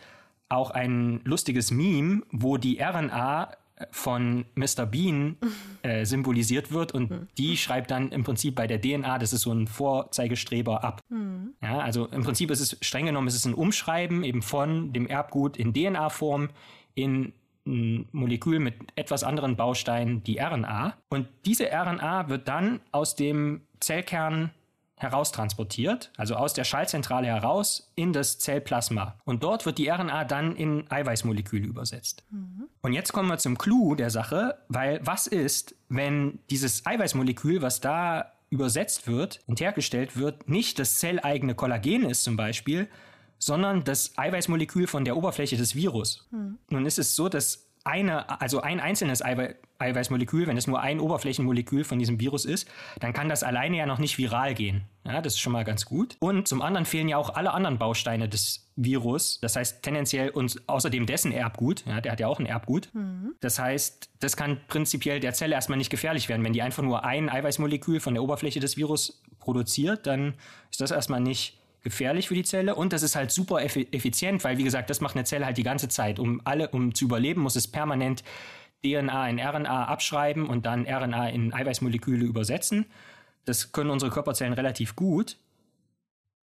[0.48, 3.50] auch ein lustiges Meme, wo die RNA
[3.90, 4.86] von Mr.
[4.86, 5.36] Bean
[5.82, 7.28] äh, symbolisiert wird und mhm.
[7.36, 11.00] die schreibt dann im Prinzip bei der DNA, das ist so ein Vorzeigestreber ab.
[11.08, 11.54] Mhm.
[11.62, 15.06] Ja, also im Prinzip ist es streng genommen, ist es ein Umschreiben eben von dem
[15.06, 16.48] Erbgut in DNA-Form
[16.94, 17.32] in
[17.66, 20.94] ein Molekül mit etwas anderen Bausteinen, die RNA.
[21.08, 24.52] Und diese RNA wird dann aus dem Zellkern
[24.96, 29.16] heraustransportiert, also aus der Schaltzentrale heraus in das Zellplasma.
[29.24, 32.24] Und dort wird die RNA dann in Eiweißmoleküle übersetzt.
[32.30, 32.68] Mhm.
[32.80, 37.80] Und jetzt kommen wir zum Clou der Sache, weil was ist, wenn dieses Eiweißmolekül, was
[37.80, 42.88] da übersetzt wird und hergestellt wird, nicht das zelleigene Kollagen ist zum Beispiel,
[43.38, 46.26] sondern das Eiweißmolekül von der Oberfläche des Virus.
[46.30, 46.58] Mhm.
[46.70, 51.00] Nun ist es so, dass eine, also ein einzelnes Eiwe Eiweißmolekül, wenn es nur ein
[51.00, 52.66] Oberflächenmolekül von diesem Virus ist,
[53.00, 54.84] dann kann das alleine ja noch nicht viral gehen.
[55.04, 56.16] Ja, das ist schon mal ganz gut.
[56.18, 59.38] Und zum anderen fehlen ja auch alle anderen Bausteine des Virus.
[59.40, 61.84] Das heißt tendenziell uns außerdem dessen Erbgut.
[61.86, 62.88] Ja, der hat ja auch ein Erbgut.
[62.94, 63.34] Mhm.
[63.40, 66.44] Das heißt, das kann prinzipiell der Zelle erstmal nicht gefährlich werden.
[66.44, 70.34] Wenn die einfach nur ein Eiweißmolekül von der Oberfläche des Virus produziert, dann
[70.70, 74.58] ist das erstmal nicht gefährlich für die Zelle und das ist halt super effizient, weil
[74.58, 76.18] wie gesagt, das macht eine Zelle halt die ganze Zeit.
[76.18, 78.24] Um alle, um zu überleben, muss es permanent
[78.84, 82.86] DNA in RNA abschreiben und dann RNA in Eiweißmoleküle übersetzen.
[83.44, 85.36] Das können unsere Körperzellen relativ gut.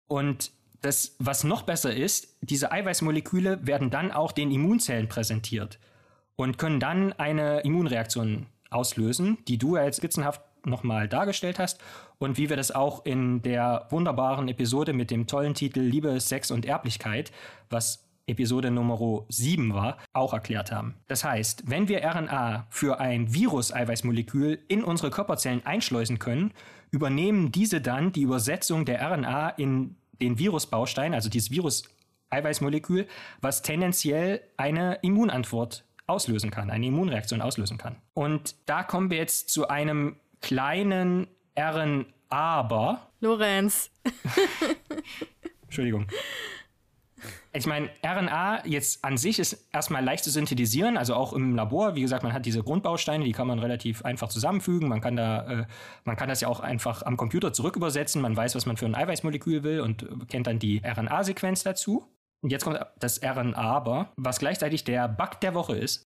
[0.09, 5.79] Und das, was noch besser ist, diese Eiweißmoleküle werden dann auch den Immunzellen präsentiert
[6.35, 11.79] und können dann eine Immunreaktion auslösen, die du ja jetzt skizzenhaft nochmal dargestellt hast
[12.17, 16.51] und wie wir das auch in der wunderbaren Episode mit dem tollen Titel Liebe, Sex
[16.51, 17.31] und Erblichkeit,
[17.69, 20.95] was Episode Nummer 7 war, auch erklärt haben.
[21.07, 26.53] Das heißt, wenn wir RNA für ein Virus-Eiweißmolekül in unsere Körperzellen einschleusen können,
[26.91, 33.07] übernehmen diese dann die Übersetzung der RNA in den Virusbaustein, also dieses Virus-Eiweißmolekül,
[33.41, 37.95] was tendenziell eine Immunantwort auslösen kann, eine Immunreaktion auslösen kann.
[38.13, 43.09] Und da kommen wir jetzt zu einem kleinen Rn aber.
[43.19, 43.91] Lorenz.
[45.63, 46.07] Entschuldigung.
[47.51, 51.95] Ich meine, RNA jetzt an sich ist erstmal leicht zu synthetisieren, also auch im Labor.
[51.95, 54.87] Wie gesagt, man hat diese Grundbausteine, die kann man relativ einfach zusammenfügen.
[54.87, 55.65] Man kann da, äh,
[56.03, 58.21] man kann das ja auch einfach am Computer zurückübersetzen.
[58.21, 62.05] Man weiß, was man für ein Eiweißmolekül will und kennt dann die RNA-Sequenz dazu.
[62.41, 66.08] Und jetzt kommt das RNA aber, was gleichzeitig der Bug der Woche ist.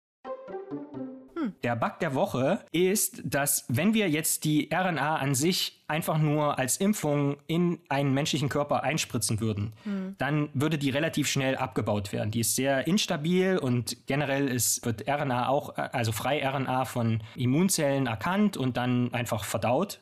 [1.63, 6.57] Der Bug der Woche ist, dass wenn wir jetzt die RNA an sich einfach nur
[6.57, 10.15] als Impfung in einen menschlichen Körper einspritzen würden, mhm.
[10.17, 12.31] dann würde die relativ schnell abgebaut werden.
[12.31, 18.57] Die ist sehr instabil und generell ist, wird RNA auch, also Frei-RNA von Immunzellen erkannt
[18.57, 19.99] und dann einfach verdaut,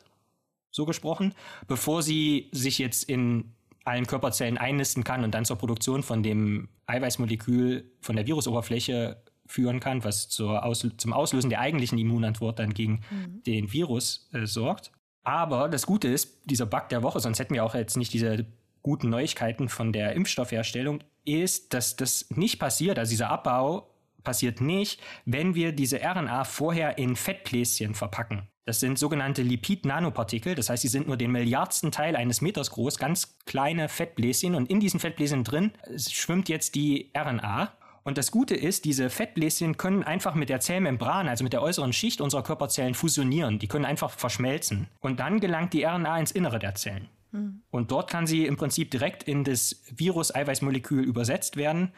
[0.70, 1.34] so gesprochen,
[1.68, 3.54] bevor sie sich jetzt in
[3.84, 9.80] allen Körperzellen einnisten kann und dann zur Produktion von dem Eiweißmolekül von der Virusoberfläche führen
[9.80, 13.42] kann, was zur Aus zum Auslösen der eigentlichen Immunantwort dann gegen mhm.
[13.42, 14.90] den Virus äh, sorgt.
[15.22, 18.46] Aber das Gute ist, dieser Bug der Woche, sonst hätten wir auch jetzt nicht diese
[18.82, 23.90] guten Neuigkeiten von der Impfstoffherstellung, ist, dass das nicht passiert, also dieser Abbau
[24.22, 28.48] passiert nicht, wenn wir diese RNA vorher in Fettbläschen verpacken.
[28.66, 32.98] Das sind sogenannte Lipid-Nanopartikel, das heißt, sie sind nur den Milliardsten Teil eines Meters groß,
[32.98, 37.72] ganz kleine Fettbläschen und in diesen Fettbläschen drin schwimmt jetzt die RNA.
[38.04, 41.94] Und das Gute ist, diese Fettbläschen können einfach mit der Zellmembran, also mit der äußeren
[41.94, 43.58] Schicht unserer Körperzellen fusionieren.
[43.58, 44.88] Die können einfach verschmelzen.
[45.00, 47.08] Und dann gelangt die RNA ins Innere der Zellen.
[47.32, 47.62] Mhm.
[47.70, 51.92] Und dort kann sie im Prinzip direkt in das Virus-Eiweißmolekül übersetzt werden,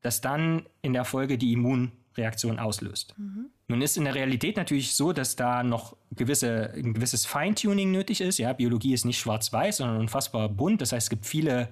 [0.00, 3.16] das dann in der Folge die Immunreaktion auslöst.
[3.18, 3.46] Mhm.
[3.66, 8.20] Nun ist in der Realität natürlich so, dass da noch gewisse, ein gewisses Feintuning nötig
[8.20, 8.38] ist.
[8.38, 10.80] Ja, Biologie ist nicht schwarz-weiß, sondern unfassbar bunt.
[10.80, 11.68] Das heißt, es gibt viele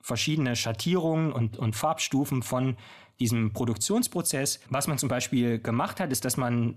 [0.00, 2.76] verschiedene Schattierungen und, und Farbstufen von
[3.20, 4.60] diesem Produktionsprozess.
[4.70, 6.76] Was man zum Beispiel gemacht hat, ist, dass man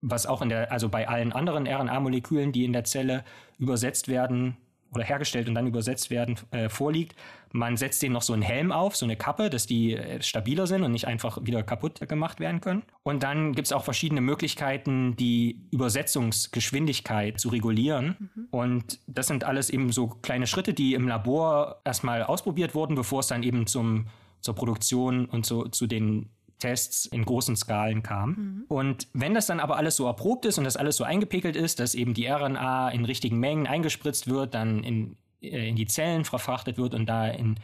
[0.00, 3.24] was auch in der, also bei allen anderen RNA-Molekülen, die in der Zelle
[3.58, 4.56] übersetzt werden,
[4.94, 7.14] oder hergestellt und dann übersetzt werden, äh, vorliegt.
[7.52, 10.66] Man setzt denen noch so einen Helm auf, so eine Kappe, dass die äh, stabiler
[10.66, 12.82] sind und nicht einfach wieder kaputt gemacht werden können.
[13.02, 18.30] Und dann gibt es auch verschiedene Möglichkeiten, die Übersetzungsgeschwindigkeit zu regulieren.
[18.34, 18.48] Mhm.
[18.50, 23.20] Und das sind alles eben so kleine Schritte, die im Labor erstmal ausprobiert wurden, bevor
[23.20, 24.06] es dann eben zum,
[24.40, 28.30] zur Produktion und so, zu den Tests in großen Skalen kam.
[28.30, 28.64] Mhm.
[28.68, 31.80] Und wenn das dann aber alles so erprobt ist und das alles so eingepegelt ist,
[31.80, 36.24] dass eben die RNA in richtigen Mengen eingespritzt wird, dann in, äh, in die Zellen
[36.24, 37.56] verfrachtet wird und da in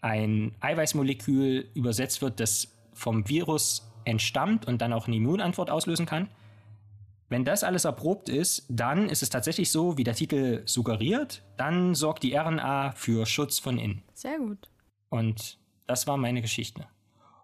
[0.00, 6.28] ein Eiweißmolekül übersetzt wird, das vom Virus entstammt und dann auch eine Immunantwort auslösen kann.
[7.28, 11.94] Wenn das alles erprobt ist, dann ist es tatsächlich so, wie der Titel suggeriert, dann
[11.94, 14.02] sorgt die RNA für Schutz von innen.
[14.14, 14.70] Sehr gut.
[15.10, 16.86] Und das war meine Geschichte.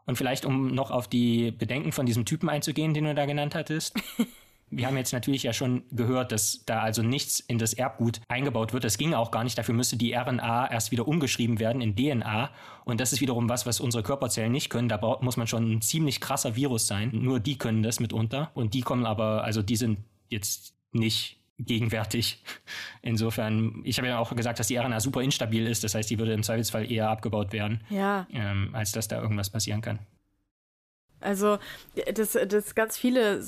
[0.07, 3.55] Und vielleicht, um noch auf die Bedenken von diesem Typen einzugehen, den du da genannt
[3.55, 3.97] hattest.
[4.71, 8.73] Wir haben jetzt natürlich ja schon gehört, dass da also nichts in das Erbgut eingebaut
[8.73, 8.83] wird.
[8.83, 9.57] Das ging auch gar nicht.
[9.57, 12.51] Dafür müsste die RNA erst wieder umgeschrieben werden in DNA.
[12.85, 14.89] Und das ist wiederum was, was unsere Körperzellen nicht können.
[14.89, 17.11] Da muss man schon ein ziemlich krasser Virus sein.
[17.13, 18.51] Nur die können das mitunter.
[18.55, 22.43] Und die kommen aber, also die sind jetzt nicht gegenwärtig.
[23.03, 25.85] Insofern, ich habe ja auch gesagt, dass die RNA super instabil ist.
[25.85, 28.27] Das heißt, die würde im Zweifelsfall eher abgebaut werden, ja.
[28.33, 29.99] ähm, als dass da irgendwas passieren kann.
[31.21, 31.59] Also,
[32.13, 33.39] das, das ganz viele,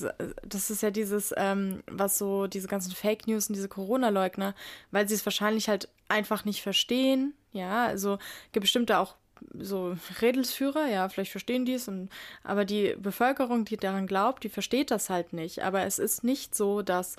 [0.42, 4.54] das ist ja dieses, ähm, was so, diese ganzen Fake News und diese Corona-Leugner,
[4.90, 7.34] weil sie es wahrscheinlich halt einfach nicht verstehen.
[7.52, 8.18] Ja, also
[8.52, 9.16] gibt bestimmt da auch
[9.58, 12.08] so Redelsführer, ja, vielleicht verstehen die es, und,
[12.42, 15.62] aber die Bevölkerung, die daran glaubt, die versteht das halt nicht.
[15.62, 17.16] Aber es ist nicht so, dass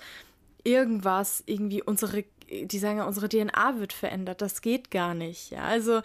[0.63, 4.41] irgendwas irgendwie unsere die sagen ja, unsere DNA wird verändert.
[4.41, 5.51] Das geht gar nicht.
[5.51, 6.01] Ja, also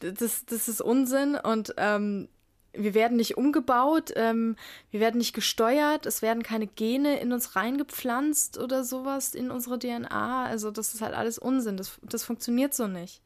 [0.00, 2.28] das, das ist Unsinn und ähm,
[2.72, 4.56] wir werden nicht umgebaut, ähm,
[4.90, 9.78] wir werden nicht gesteuert, es werden keine Gene in uns reingepflanzt oder sowas in unsere
[9.78, 10.44] DNA.
[10.44, 11.76] Also das ist halt alles Unsinn.
[11.78, 13.22] Das, das funktioniert so nicht.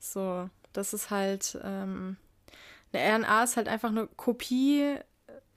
[0.00, 2.16] So, das ist halt ähm,
[2.92, 4.96] eine RNA ist halt einfach eine Kopie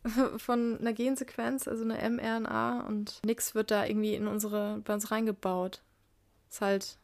[0.37, 5.11] von einer Gensequenz, also eine mRNA und nichts wird da irgendwie in unsere, bei uns
[5.11, 5.81] reingebaut.
[6.49, 6.97] Ist halt,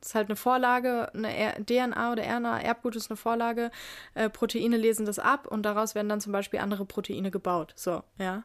[0.00, 3.70] ist halt eine Vorlage, eine DNA oder RNA, Erbgut ist eine Vorlage,
[4.14, 7.72] äh, Proteine lesen das ab und daraus werden dann zum Beispiel andere Proteine gebaut.
[7.76, 8.44] So, ja.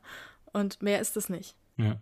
[0.52, 1.56] Und mehr ist es nicht.
[1.78, 1.96] Ja.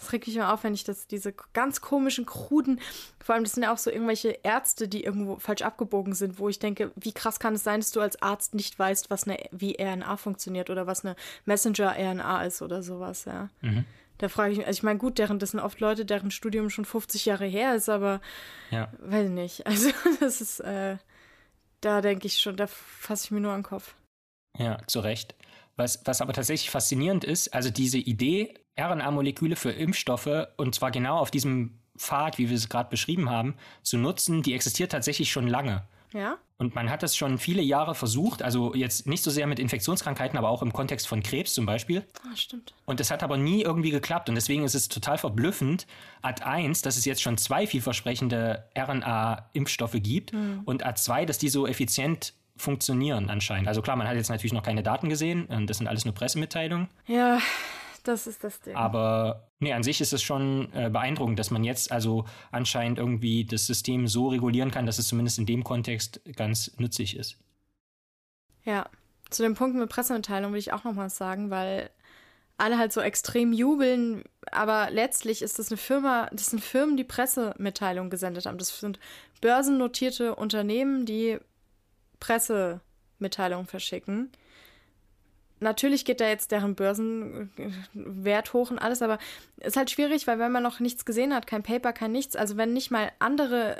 [0.00, 2.80] Es regt mich immer auf, wenn ich das, diese ganz komischen, kruden,
[3.22, 6.48] vor allem das sind ja auch so irgendwelche Ärzte, die irgendwo falsch abgebogen sind, wo
[6.48, 9.38] ich denke, wie krass kann es sein, dass du als Arzt nicht weißt, was eine,
[9.50, 13.48] wie RNA funktioniert oder was eine Messenger-RNA ist oder sowas, ja.
[13.60, 13.84] Mhm.
[14.18, 16.68] Da frage ich mich, also ich meine, gut, deren, das sind oft Leute, deren Studium
[16.68, 18.20] schon 50 Jahre her ist, aber
[18.70, 18.92] ja.
[18.98, 19.66] weiß nicht.
[19.66, 20.98] Also das ist, äh,
[21.80, 23.94] da denke ich schon, da fasse ich mir nur an den Kopf.
[24.58, 25.34] Ja, zu Recht.
[25.76, 31.18] Was, was aber tatsächlich faszinierend ist, also diese Idee, RNA-Moleküle für Impfstoffe, und zwar genau
[31.18, 35.46] auf diesem Pfad, wie wir es gerade beschrieben haben, zu nutzen, die existiert tatsächlich schon
[35.46, 35.82] lange.
[36.12, 36.38] Ja.
[36.58, 40.38] Und man hat das schon viele Jahre versucht, also jetzt nicht so sehr mit Infektionskrankheiten,
[40.38, 42.04] aber auch im Kontext von Krebs zum Beispiel.
[42.22, 42.74] Ah, stimmt.
[42.84, 44.28] Und das hat aber nie irgendwie geklappt.
[44.28, 45.86] Und deswegen ist es total verblüffend,
[46.20, 50.62] Ad 1, dass es jetzt schon zwei vielversprechende RNA-Impfstoffe gibt mhm.
[50.64, 53.68] und Ad 2, dass die so effizient funktionieren anscheinend.
[53.68, 56.88] Also klar, man hat jetzt natürlich noch keine Daten gesehen, das sind alles nur Pressemitteilungen.
[57.06, 57.38] Ja,
[58.02, 58.76] das ist das Ding.
[58.76, 63.44] Aber nee, an sich ist es schon äh, beeindruckend, dass man jetzt also anscheinend irgendwie
[63.44, 67.38] das System so regulieren kann, dass es zumindest in dem Kontext ganz nützlich ist.
[68.64, 68.88] Ja,
[69.30, 71.90] zu dem Punkt mit Pressemitteilung will ich auch noch was sagen, weil
[72.58, 77.04] alle halt so extrem jubeln, aber letztlich ist das eine Firma, das sind Firmen, die
[77.04, 78.58] Pressemitteilungen gesendet haben.
[78.58, 78.98] Das sind
[79.40, 81.38] börsennotierte Unternehmen, die
[82.18, 84.30] Pressemitteilungen verschicken
[85.60, 89.18] natürlich geht da jetzt deren Börsenwert hoch und alles, aber
[89.58, 92.56] ist halt schwierig, weil wenn man noch nichts gesehen hat, kein Paper, kein nichts, also
[92.56, 93.78] wenn nicht mal andere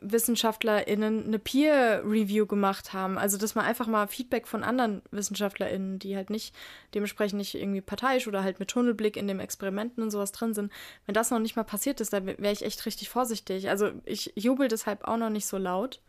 [0.00, 3.18] WissenschaftlerInnen eine Peer-Review gemacht haben.
[3.18, 6.54] Also, dass man einfach mal Feedback von anderen WissenschaftlerInnen, die halt nicht
[6.94, 10.72] dementsprechend nicht irgendwie parteiisch oder halt mit Tunnelblick in den Experimenten und sowas drin sind,
[11.06, 13.68] wenn das noch nicht mal passiert ist, dann wäre ich echt richtig vorsichtig.
[13.68, 16.00] Also, ich jubel deshalb auch noch nicht so laut,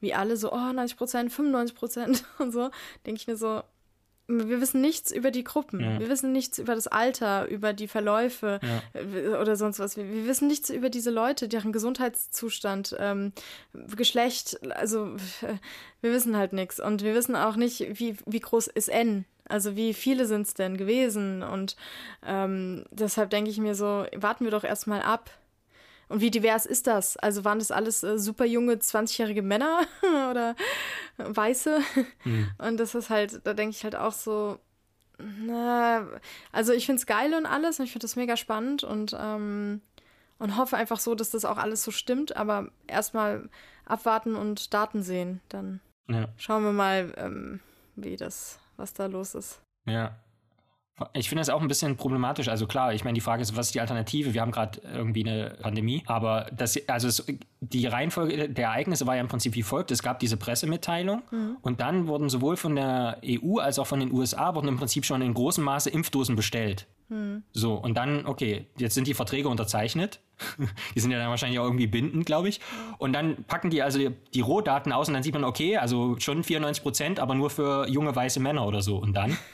[0.00, 2.70] wie alle so, oh, 90 Prozent, 95 Prozent und so.
[3.04, 3.62] Denke ich mir so,
[4.28, 5.80] wir wissen nichts über die Gruppen.
[5.80, 6.00] Ja.
[6.00, 9.40] Wir wissen nichts über das Alter, über die Verläufe ja.
[9.40, 9.96] oder sonst was.
[9.96, 13.32] Wir, wir, wissen nichts über diese Leute, deren Gesundheitszustand, ähm,
[13.96, 14.58] Geschlecht.
[14.74, 15.16] Also
[16.00, 16.80] wir wissen halt nichts.
[16.80, 19.24] Und wir wissen auch nicht, wie, wie groß ist N.
[19.48, 21.42] Also wie viele sind es denn gewesen?
[21.44, 21.76] Und
[22.24, 25.30] ähm, deshalb denke ich mir so, warten wir doch erstmal ab
[26.08, 27.16] und wie divers ist das?
[27.16, 29.80] Also waren das alles äh, super junge 20-jährige Männer
[30.30, 30.54] oder
[31.16, 31.80] Weiße?
[32.24, 32.50] Mhm.
[32.58, 34.58] Und das ist halt, da denke ich halt auch so,
[35.18, 36.06] na,
[36.52, 39.80] also ich finde es geil und alles und ich finde das mega spannend und, ähm,
[40.38, 43.48] und hoffe einfach so, dass das auch alles so stimmt, aber erstmal
[43.84, 45.40] abwarten und Daten sehen.
[45.48, 46.28] Dann ja.
[46.36, 47.60] schauen wir mal, ähm,
[47.96, 49.60] wie das, was da los ist.
[49.86, 50.16] Ja,
[51.12, 52.48] ich finde das auch ein bisschen problematisch.
[52.48, 54.32] Also klar, ich meine, die Frage ist, was ist die Alternative?
[54.32, 57.26] Wir haben gerade irgendwie eine Pandemie, aber das, also es,
[57.60, 61.58] die Reihenfolge der Ereignisse war ja im Prinzip wie folgt: Es gab diese Pressemitteilung mhm.
[61.60, 65.04] und dann wurden sowohl von der EU als auch von den USA wurden im Prinzip
[65.04, 66.86] schon in großem Maße Impfdosen bestellt.
[67.08, 67.42] Mhm.
[67.52, 70.20] So, und dann, okay, jetzt sind die Verträge unterzeichnet.
[70.94, 72.60] die sind ja dann wahrscheinlich auch irgendwie bindend, glaube ich.
[72.96, 76.16] Und dann packen die also die, die Rohdaten aus und dann sieht man, okay, also
[76.18, 78.96] schon 94 Prozent, aber nur für junge weiße Männer oder so.
[78.96, 79.36] Und dann?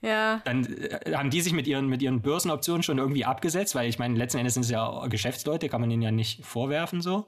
[0.00, 0.40] Ja.
[0.44, 3.98] Dann äh, haben die sich mit ihren, mit ihren Börsenoptionen schon irgendwie abgesetzt, weil ich
[3.98, 7.26] meine, letzten Endes sind es ja Geschäftsleute, kann man denen ja nicht vorwerfen so.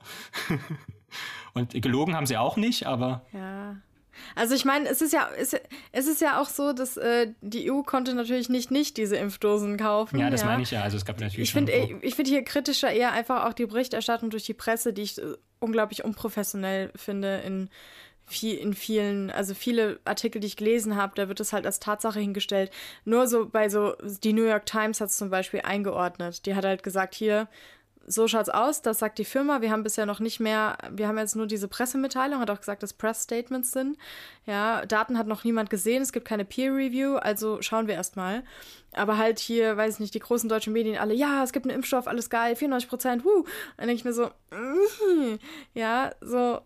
[1.55, 3.23] Und gelogen haben sie auch nicht, aber.
[3.33, 3.77] Ja.
[4.35, 5.57] Also ich meine, es ist ja, es,
[5.93, 9.77] es ist ja auch so, dass äh, die EU konnte natürlich nicht nicht diese Impfdosen
[9.77, 10.19] kaufen.
[10.19, 10.47] Ja, das ja.
[10.47, 10.83] meine ich ja.
[10.83, 13.67] Also es gab natürlich ich finde, ich, ich finde hier kritischer eher einfach auch die
[13.67, 17.71] Berichterstattung durch die Presse, die ich äh, unglaublich unprofessionell finde in
[18.29, 21.81] viel, in vielen, also viele Artikel, die ich gelesen habe, da wird es halt als
[21.81, 22.71] Tatsache hingestellt.
[23.05, 26.47] Nur so bei so, die New York Times hat es zum Beispiel eingeordnet.
[26.47, 27.49] Die hat halt gesagt, hier,
[28.09, 29.61] so schaut's aus, das sagt die Firma.
[29.61, 32.83] Wir haben bisher noch nicht mehr, wir haben jetzt nur diese Pressemitteilung, hat auch gesagt,
[32.83, 33.99] dass Press Statements sind.
[34.47, 38.43] Ja, Daten hat noch niemand gesehen, es gibt keine Peer Review, also schauen wir erstmal.
[38.93, 41.77] Aber halt hier, weiß ich nicht, die großen deutschen Medien alle, ja, es gibt einen
[41.77, 43.45] Impfstoff, alles geil, 94 Prozent, wuh.
[43.77, 45.37] Dann denke ich mir so, mm,
[45.75, 46.61] ja, so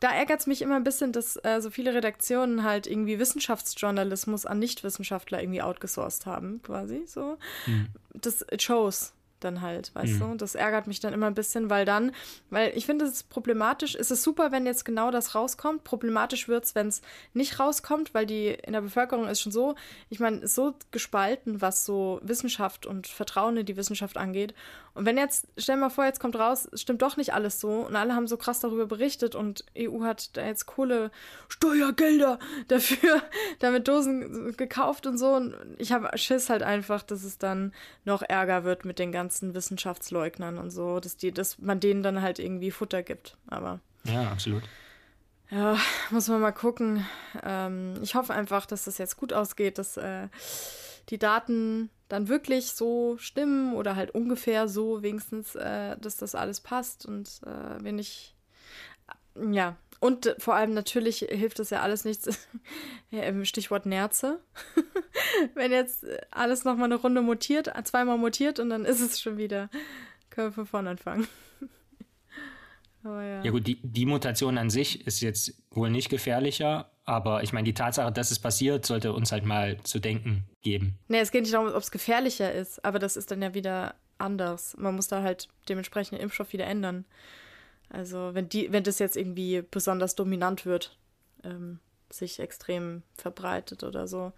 [0.00, 4.46] da ärgert es mich immer ein bisschen, dass äh, so viele Redaktionen halt irgendwie Wissenschaftsjournalismus
[4.46, 7.38] an Nichtwissenschaftler irgendwie outgesourced haben, quasi so.
[7.66, 7.88] Mhm.
[8.14, 10.18] Das it shows dann halt, weißt mhm.
[10.18, 10.34] du?
[10.36, 12.12] Das ärgert mich dann immer ein bisschen, weil dann,
[12.50, 13.94] weil ich finde, es ist problematisch.
[13.94, 15.84] Es ist super, wenn jetzt genau das rauskommt.
[15.84, 17.02] Problematisch wird es, wenn es
[17.34, 19.74] nicht rauskommt, weil die in der Bevölkerung ist schon so,
[20.08, 24.54] ich meine, ist so gespalten, was so Wissenschaft und Vertrauen in die Wissenschaft angeht.
[24.96, 27.96] Und wenn jetzt, stell mal vor, jetzt kommt raus, stimmt doch nicht alles so und
[27.96, 31.10] alle haben so krass darüber berichtet und EU hat da jetzt Kohle,
[31.48, 33.22] Steuergelder dafür,
[33.58, 35.34] damit Dosen gekauft und so.
[35.34, 37.74] Und ich habe Schiss halt einfach, dass es dann
[38.06, 42.22] noch Ärger wird mit den ganzen Wissenschaftsleugnern und so, dass die, dass man denen dann
[42.22, 43.36] halt irgendwie Futter gibt.
[43.48, 43.80] Aber.
[44.04, 44.62] Ja, absolut.
[45.50, 45.76] Ja,
[46.10, 47.06] muss man mal gucken.
[47.44, 50.28] Ähm, ich hoffe einfach, dass das jetzt gut ausgeht, dass äh,
[51.08, 56.60] die Daten dann wirklich so stimmen oder halt ungefähr so wenigstens, äh, dass das alles
[56.60, 58.34] passt und äh, wenn ich,
[59.50, 62.48] ja, und vor allem natürlich hilft das ja alles nichts,
[63.42, 64.40] Stichwort Nerze.
[65.54, 69.70] wenn jetzt alles nochmal eine Runde mutiert, zweimal mutiert und dann ist es schon wieder,
[70.30, 71.26] können wir von vorne anfangen.
[73.04, 73.42] ja.
[73.42, 77.64] ja gut, die, die Mutation an sich ist jetzt wohl nicht gefährlicher, aber ich meine,
[77.64, 80.98] die Tatsache, dass es passiert, sollte uns halt mal zu denken geben.
[81.06, 83.94] Nee, es geht nicht darum, ob es gefährlicher ist, aber das ist dann ja wieder
[84.18, 84.76] anders.
[84.76, 87.04] Man muss da halt dementsprechend den Impfstoff wieder ändern.
[87.88, 90.98] Also wenn die, wenn das jetzt irgendwie besonders dominant wird,
[91.44, 91.78] ähm,
[92.10, 94.32] sich extrem verbreitet oder so.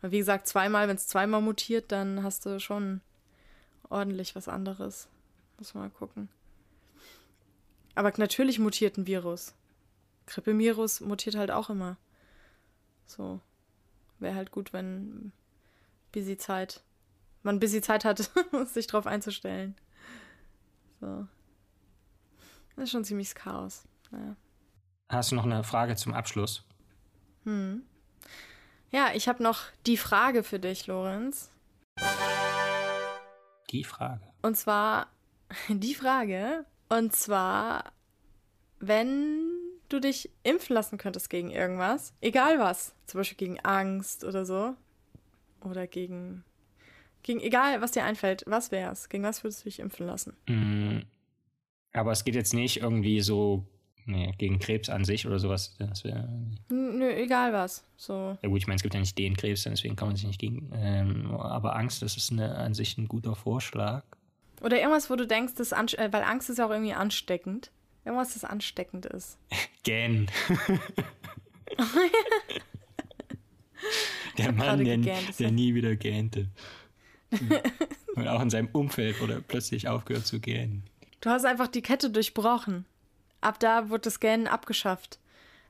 [0.00, 3.02] Und wie gesagt, zweimal, wenn es zweimal mutiert, dann hast du schon
[3.90, 5.08] ordentlich was anderes.
[5.58, 6.30] Muss man mal gucken.
[7.94, 9.54] Aber natürlich mutiert ein Virus.
[10.26, 11.98] Grippevirus mutiert halt auch immer.
[13.06, 13.40] So.
[14.18, 15.32] Wäre halt gut, wenn
[16.12, 16.82] busy Zeit,
[17.42, 18.30] man busy Zeit hat,
[18.66, 19.74] sich drauf einzustellen.
[21.00, 21.26] So.
[22.76, 23.84] Das ist schon ziemlich Chaos.
[24.10, 24.36] Naja.
[25.08, 26.64] Hast du noch eine Frage zum Abschluss?
[27.44, 27.82] Hm.
[28.90, 31.50] Ja, ich habe noch die Frage für dich, Lorenz.
[33.70, 34.22] Die Frage.
[34.42, 35.08] Und zwar
[35.68, 36.64] die Frage.
[36.88, 37.92] Und zwar,
[38.78, 39.43] wenn
[39.94, 44.74] du dich impfen lassen könntest gegen irgendwas, egal was, zum Beispiel gegen Angst oder so,
[45.62, 46.44] oder gegen,
[47.22, 49.08] gegen egal was dir einfällt, was wär's?
[49.08, 50.36] Gegen was würdest du dich impfen lassen?
[50.46, 51.06] Mm,
[51.92, 53.66] Aber es geht jetzt nicht irgendwie so
[54.06, 55.74] nee, gegen Krebs an sich oder sowas.
[55.78, 56.28] Das wär,
[56.68, 57.84] Nö, egal was.
[57.96, 58.36] So.
[58.42, 60.40] Ja gut, ich meine, es gibt ja nicht den Krebs, deswegen kann man sich nicht
[60.40, 60.70] gegen.
[60.74, 64.04] Ähm, aber Angst, das ist eine, an sich ein guter Vorschlag.
[64.60, 67.70] Oder irgendwas, wo du denkst, das äh, weil Angst ist ja auch irgendwie ansteckend.
[68.04, 69.38] Irgendwas, das ansteckend ist.
[69.82, 70.30] Gähnen.
[74.38, 76.48] der Mann, der, der nie wieder gähnte.
[78.14, 80.84] Und auch in seinem Umfeld wurde plötzlich aufgehört zu gähnen.
[81.20, 82.84] Du hast einfach die Kette durchbrochen.
[83.40, 85.18] Ab da wurde das Gähnen abgeschafft.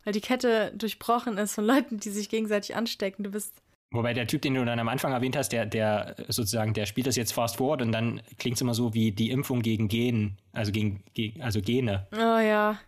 [0.04, 3.24] Weil die Kette durchbrochen ist von Leuten, die sich gegenseitig anstecken.
[3.24, 3.54] Du bist.
[3.94, 7.06] Wobei der Typ, den du dann am Anfang erwähnt hast, der, der sozusagen, der spielt
[7.06, 10.36] das jetzt fast forward und dann klingt es immer so wie die Impfung gegen Gen,
[10.52, 12.08] also gegen, gegen also Gene.
[12.12, 12.80] Oh ja.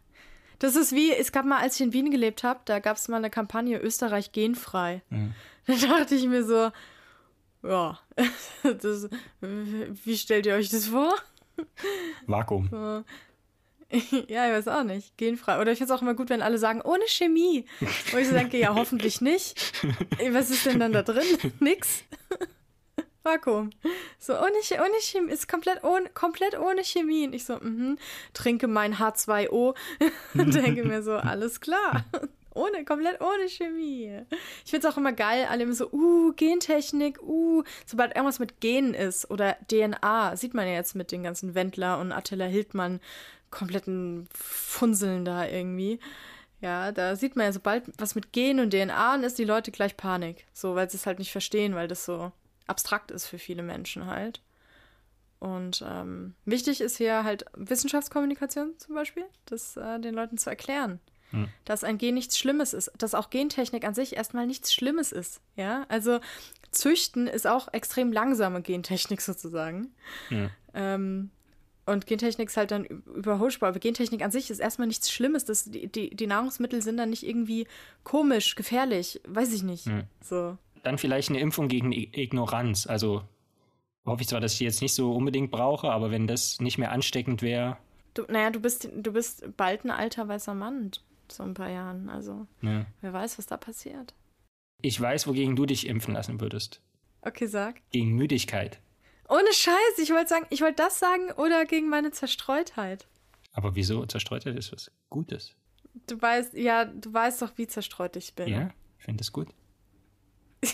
[0.59, 3.07] Das ist wie, es gab mal, als ich in Wien gelebt habe, da gab es
[3.07, 5.03] mal eine Kampagne Österreich genfrei.
[5.11, 5.35] Mhm.
[5.67, 6.71] Da dachte ich mir so,
[7.63, 7.99] ja,
[8.63, 9.09] das,
[9.41, 11.13] wie stellt ihr euch das vor?
[12.27, 13.05] Vakuum.
[14.29, 15.17] Ja, ich weiß auch nicht.
[15.17, 15.61] Genfrei.
[15.61, 17.65] Oder ich finde es auch immer gut, wenn alle sagen, ohne Chemie.
[18.11, 19.73] Wo ich so denke, ja, hoffentlich nicht.
[20.31, 21.25] Was ist denn dann da drin?
[21.61, 22.05] Nix.
[23.23, 23.71] Vakuum.
[24.19, 27.27] So, ohne, ohne Chemie, ist komplett ohne, komplett ohne Chemie.
[27.27, 27.99] Und ich so, mhm,
[28.35, 29.75] trinke mein H2O
[30.35, 32.05] und denke mir so, alles klar.
[32.55, 34.23] Ohne, komplett ohne Chemie.
[34.65, 38.61] Ich finde es auch immer geil, alle immer so, uh, Gentechnik, uh, sobald irgendwas mit
[38.61, 43.01] Genen ist oder DNA, sieht man ja jetzt mit den ganzen Wendler und Attila Hildmann
[43.51, 46.01] kompletten Funzeln da irgendwie.
[46.61, 49.97] Ja, da sieht man ja, sobald was mit Genen und DNA ist, die Leute gleich
[49.97, 50.47] Panik.
[50.53, 52.33] So, weil sie es halt nicht verstehen, weil das so
[52.67, 54.41] abstrakt ist für viele Menschen halt.
[55.39, 60.99] Und ähm, wichtig ist hier halt Wissenschaftskommunikation zum Beispiel, das äh, den Leuten zu erklären.
[61.31, 61.49] Hm.
[61.65, 65.41] Dass ein Gen nichts Schlimmes ist, dass auch Gentechnik an sich erstmal nichts Schlimmes ist.
[65.57, 66.21] Ja, also
[66.71, 69.95] Züchten ist auch extrem langsame Gentechnik sozusagen.
[70.31, 70.51] Ja.
[70.73, 71.31] Ähm,
[71.87, 73.71] und Gentechnik ist halt dann überholbar.
[73.71, 75.45] Aber Gentechnik an sich ist erstmal nichts Schlimmes.
[75.45, 77.67] Das, die, die, die Nahrungsmittel sind dann nicht irgendwie
[78.03, 79.87] komisch, gefährlich, weiß ich nicht.
[79.87, 80.03] Ja.
[80.21, 80.59] So.
[80.83, 82.87] Dann vielleicht eine Impfung gegen Ignoranz.
[82.87, 83.23] Also
[84.05, 86.79] hoffe ich zwar, dass ich die jetzt nicht so unbedingt brauche, aber wenn das nicht
[86.79, 87.77] mehr ansteckend wäre.
[88.15, 90.91] Du, naja, du bist, du bist bald ein alter weißer Mann
[91.33, 92.09] so ein paar Jahren.
[92.09, 92.87] Also ja.
[93.01, 94.15] wer weiß, was da passiert.
[94.83, 96.81] Ich weiß, wogegen du dich impfen lassen würdest.
[97.23, 97.81] Okay, sag.
[97.91, 98.81] Gegen Müdigkeit.
[99.29, 103.07] Ohne Scheiß, ich wollte sagen, ich wollte das sagen oder gegen meine Zerstreutheit.
[103.53, 104.05] Aber wieso?
[104.07, 105.55] Zerstreutheit ist was Gutes.
[106.07, 108.49] Du weißt, ja, du weißt doch, wie zerstreut ich bin.
[108.49, 109.49] Ja, ich finde es gut.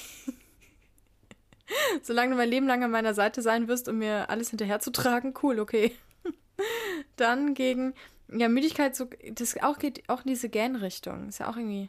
[2.02, 5.60] Solange du mein Leben lang an meiner Seite sein wirst, um mir alles hinterherzutragen, cool,
[5.60, 5.96] okay.
[7.16, 7.94] Dann gegen
[8.28, 11.28] ja, Müdigkeit, so, das auch geht auch in diese Gähnrichtung.
[11.28, 11.88] Ist ja auch irgendwie.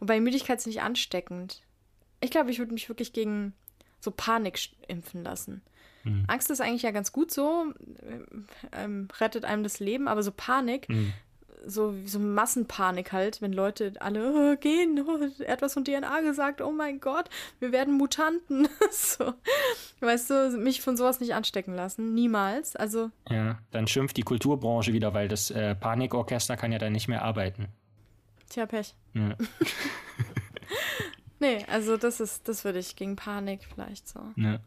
[0.00, 1.62] Wobei Müdigkeit ist nicht ansteckend.
[2.20, 3.54] Ich glaube, ich würde mich wirklich gegen
[4.00, 4.58] so Panik
[4.88, 5.62] impfen lassen.
[6.08, 6.24] Mhm.
[6.26, 7.66] Angst ist eigentlich ja ganz gut so,
[8.72, 11.12] ähm, rettet einem das Leben, aber so Panik, mhm
[11.66, 16.20] so, so Massenpanik halt, wenn Leute alle oh, gehen, oh, er hat was von DNA
[16.20, 17.28] gesagt, oh mein Gott,
[17.60, 18.68] wir werden Mutanten.
[18.90, 19.34] so.
[20.00, 22.76] Weißt du, mich von sowas nicht anstecken lassen, niemals.
[22.76, 23.10] Also.
[23.28, 27.22] Ja, dann schimpft die Kulturbranche wieder, weil das äh, Panikorchester kann ja dann nicht mehr
[27.22, 27.68] arbeiten.
[28.48, 28.94] Tja, Pech.
[29.14, 29.36] Ja.
[31.40, 34.20] nee, also das ist, das würde ich gegen Panik vielleicht so.
[34.36, 34.58] Ja.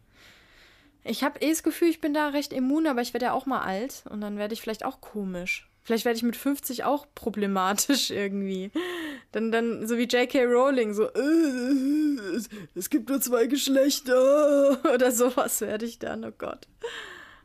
[1.04, 3.46] Ich habe eh das Gefühl, ich bin da recht immun, aber ich werde ja auch
[3.46, 5.68] mal alt und dann werde ich vielleicht auch komisch.
[5.84, 8.72] Vielleicht werde ich mit 50 auch problematisch irgendwie.
[9.32, 10.44] Dann, dann so wie J.K.
[10.44, 12.40] Rowling, so, äh,
[12.76, 16.68] es gibt nur zwei Geschlechter oder sowas werde ich dann, oh Gott.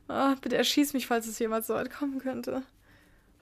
[0.08, 2.62] Oh, bitte erschieß mich, falls es jemals so weit kommen könnte.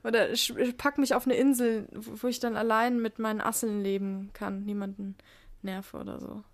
[0.05, 0.29] Oder
[0.77, 5.17] pack mich auf eine Insel, wo ich dann allein mit meinen Asseln leben kann, niemanden
[5.63, 6.45] nerve oder so.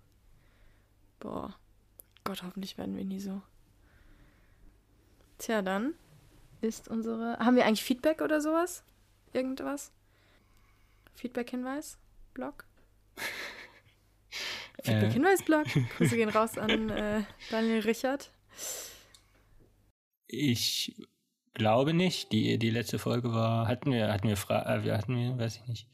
[1.19, 1.55] Boah.
[2.23, 3.41] Gott, hoffentlich werden wir nie so.
[5.41, 5.95] Tja, dann
[6.61, 7.39] ist unsere.
[7.39, 8.83] Haben wir eigentlich Feedback oder sowas?
[9.33, 9.91] Irgendwas?
[11.15, 11.97] Feedback-Hinweis?
[12.35, 12.65] Blog?
[14.83, 15.65] Feedback-Hinweis-Blog?
[15.97, 18.31] Grüße gehen raus an äh, Daniel Richard.
[20.27, 20.95] Ich
[21.55, 22.31] glaube nicht.
[22.31, 23.67] Die, die letzte Folge war.
[23.67, 25.87] Hatten wir, hatten wir, Fra äh, wir hatten wir, weiß ich nicht.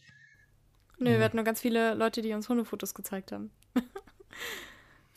[0.99, 3.51] Nö, wir hatten nur ganz viele Leute, die uns Hundefotos gezeigt haben.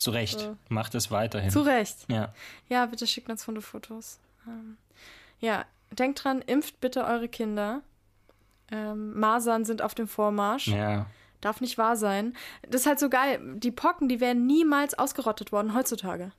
[0.01, 0.39] Zu Recht.
[0.39, 0.57] So.
[0.69, 1.51] Macht es weiterhin.
[1.51, 2.07] Zu Recht.
[2.07, 2.33] Ja.
[2.69, 4.17] Ja, bitte schickt uns Hundefotos.
[4.47, 4.77] Ähm,
[5.39, 7.81] ja, denkt dran, impft bitte eure Kinder.
[8.71, 10.69] Ähm, Masern sind auf dem Vormarsch.
[10.69, 11.05] Ja.
[11.39, 12.35] Darf nicht wahr sein.
[12.67, 13.39] Das ist halt so geil.
[13.57, 16.31] Die Pocken, die wären niemals ausgerottet worden heutzutage.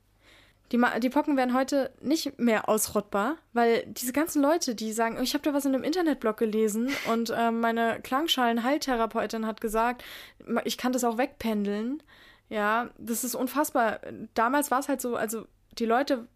[0.72, 5.34] Die, die Pocken wären heute nicht mehr ausrottbar, weil diese ganzen Leute, die sagen, ich
[5.34, 10.02] habe da was in einem Internetblog gelesen und äh, meine Klangschalen-Heiltherapeutin hat gesagt,
[10.64, 12.02] ich kann das auch wegpendeln.
[12.52, 14.00] Ja, das ist unfassbar.
[14.34, 15.46] Damals war es halt so, also
[15.78, 16.28] die Leute,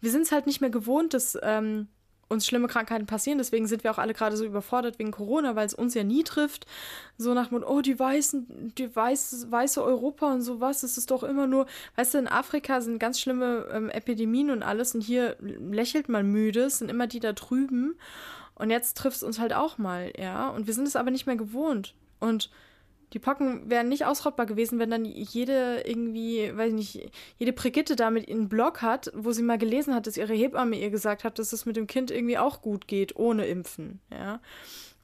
[0.00, 1.88] wir sind es halt nicht mehr gewohnt, dass ähm,
[2.28, 3.38] uns schlimme Krankheiten passieren.
[3.38, 6.22] Deswegen sind wir auch alle gerade so überfordert wegen Corona, weil es uns ja nie
[6.22, 6.66] trifft.
[7.18, 11.24] So nach dem oh, die Weißen, die weiß, weiße Europa und sowas, es ist doch
[11.24, 11.66] immer nur,
[11.96, 16.30] weißt du, in Afrika sind ganz schlimme ähm, Epidemien und alles und hier lächelt man
[16.30, 17.96] müde, es sind immer die da drüben.
[18.54, 20.50] Und jetzt trifft es uns halt auch mal, ja.
[20.50, 21.94] Und wir sind es aber nicht mehr gewohnt.
[22.20, 22.48] Und
[23.14, 27.94] die Pocken wären nicht ausrottbar gewesen, wenn dann jede irgendwie, weiß ich nicht, jede Brigitte
[27.94, 31.38] damit einen Blog hat, wo sie mal gelesen hat, dass ihre Hebamme ihr gesagt hat,
[31.38, 34.40] dass es mit dem Kind irgendwie auch gut geht, ohne Impfen, ja.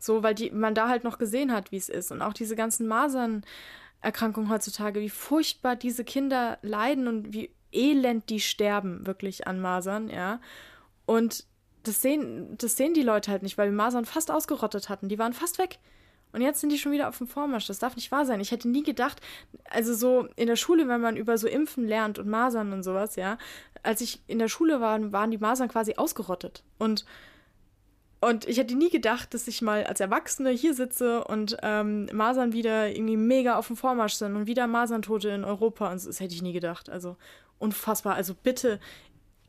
[0.00, 2.10] So, weil die, man da halt noch gesehen hat, wie es ist.
[2.10, 8.40] Und auch diese ganzen Masernerkrankungen heutzutage, wie furchtbar diese Kinder leiden und wie elend die
[8.40, 10.40] sterben, wirklich an Masern, ja.
[11.06, 11.44] Und
[11.84, 15.08] das sehen, das sehen die Leute halt nicht, weil wir Masern fast ausgerottet hatten.
[15.08, 15.78] Die waren fast weg.
[16.32, 17.66] Und jetzt sind die schon wieder auf dem Vormarsch.
[17.66, 18.40] Das darf nicht wahr sein.
[18.40, 19.20] Ich hätte nie gedacht,
[19.68, 23.16] also so in der Schule, wenn man über so Impfen lernt und Masern und sowas,
[23.16, 23.38] ja,
[23.82, 26.62] als ich in der Schule war, waren die Masern quasi ausgerottet.
[26.78, 27.04] Und,
[28.20, 32.52] und ich hätte nie gedacht, dass ich mal als Erwachsene hier sitze und ähm, Masern
[32.52, 35.90] wieder irgendwie mega auf dem Vormarsch sind und wieder Maserntote in Europa.
[35.90, 36.90] Und das hätte ich nie gedacht.
[36.90, 37.16] Also
[37.58, 38.14] unfassbar.
[38.14, 38.80] Also bitte,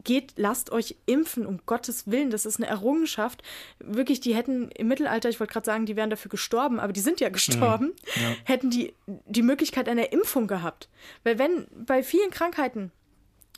[0.04, 2.30] geht, lasst euch impfen, um Gottes Willen.
[2.30, 3.44] Das ist eine Errungenschaft.
[3.80, 7.00] Wirklich, die hätten im Mittelalter, ich wollte gerade sagen, die wären dafür gestorben, aber die
[7.00, 8.22] sind ja gestorben, mhm.
[8.22, 8.36] ja.
[8.46, 10.90] hätten die die Möglichkeit einer Impfung gehabt.
[11.24, 12.92] Weil wenn bei vielen Krankheiten,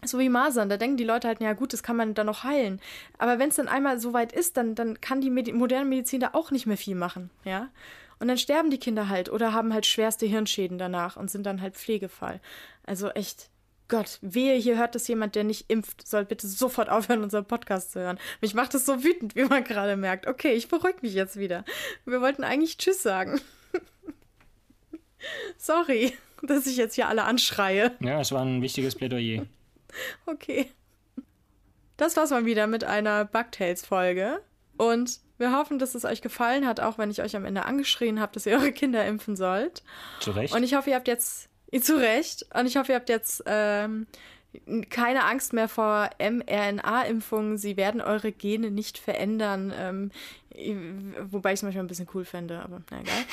[0.06, 2.44] so wie Masern, da denken die Leute halt, ja gut, das kann man dann noch
[2.44, 2.82] heilen.
[3.18, 6.20] Aber wenn es dann einmal so weit ist, dann, dann kann die Medi moderne Medizin
[6.20, 7.70] da auch nicht mehr viel machen, ja.
[8.20, 11.62] Und dann sterben die Kinder halt oder haben halt schwerste Hirnschäden danach und sind dann
[11.62, 12.40] halt Pflegefall.
[12.86, 13.50] Also echt,
[13.94, 17.92] Gott, wehe, hier hört das jemand, der nicht impft, soll bitte sofort aufhören, unseren Podcast
[17.92, 18.18] zu hören.
[18.42, 20.26] Mich macht es so wütend, wie man gerade merkt.
[20.26, 21.64] Okay, ich beruhige mich jetzt wieder.
[22.04, 23.40] Wir wollten eigentlich Tschüss sagen.
[25.60, 27.92] Sorry, dass ich jetzt hier alle anschreie.
[28.00, 29.46] Ja, es war ein wichtiges Plädoyer.
[30.26, 30.72] okay.
[31.96, 34.42] Das war's mal wieder mit einer Bugtails-Folge.
[34.76, 38.20] Und wir hoffen, dass es euch gefallen hat, auch wenn ich euch am Ende angeschrien
[38.20, 39.84] habe, dass ihr eure Kinder impfen sollt.
[40.20, 40.52] Zu Recht.
[40.56, 42.46] Und ich hoffe, ihr habt jetzt zu Recht.
[42.54, 44.08] Und ich hoffe, ihr habt jetzt ähm,
[44.90, 47.58] keine Angst mehr vor mRNA-Impfungen.
[47.58, 49.74] Sie werden eure Gene nicht verändern.
[49.78, 50.12] Ähm,
[51.32, 53.24] wobei ich es manchmal ein bisschen cool fände, aber na egal.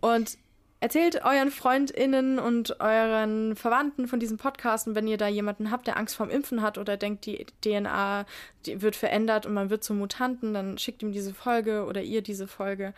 [0.00, 0.38] Und
[0.80, 4.88] erzählt euren FreundInnen und euren Verwandten von diesem Podcast.
[4.88, 8.26] Und wenn ihr da jemanden habt, der Angst vorm Impfen hat oder denkt, die DNA
[8.64, 12.22] die wird verändert und man wird zum Mutanten, dann schickt ihm diese Folge oder ihr
[12.22, 12.94] diese Folge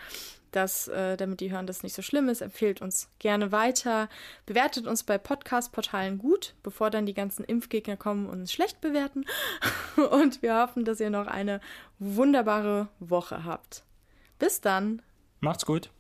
[0.53, 2.41] dass, äh, damit die hören, dass es nicht so schlimm ist.
[2.41, 4.09] Empfehlt uns gerne weiter.
[4.47, 9.25] Bewertet uns bei Podcast-Portalen gut, bevor dann die ganzen Impfgegner kommen und uns schlecht bewerten.
[10.11, 11.61] Und wir hoffen, dass ihr noch eine
[11.99, 13.83] wunderbare Woche habt.
[14.39, 15.03] Bis dann.
[15.41, 15.91] Macht's gut.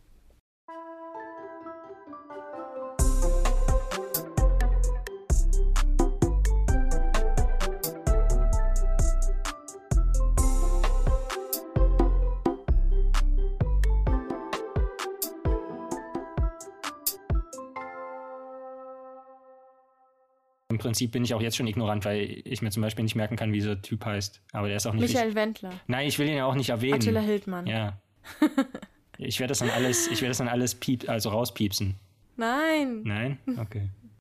[20.89, 23.53] Prinzip bin ich auch jetzt schon ignorant, weil ich mir zum Beispiel nicht merken kann,
[23.53, 24.41] wie dieser Typ heißt.
[24.53, 25.12] Aber der ist auch nicht.
[25.12, 25.70] Michael Wendler.
[25.86, 26.95] Nein, ich will ihn ja auch nicht erwähnen.
[26.95, 27.66] Attila Hildmann.
[27.66, 28.01] Ja.
[29.18, 31.97] ich werde das dann alles, ich werde das dann alles piep, also rauspiepsen.
[32.39, 33.03] Nein.
[33.05, 33.39] Nein?
[33.59, 33.91] Okay.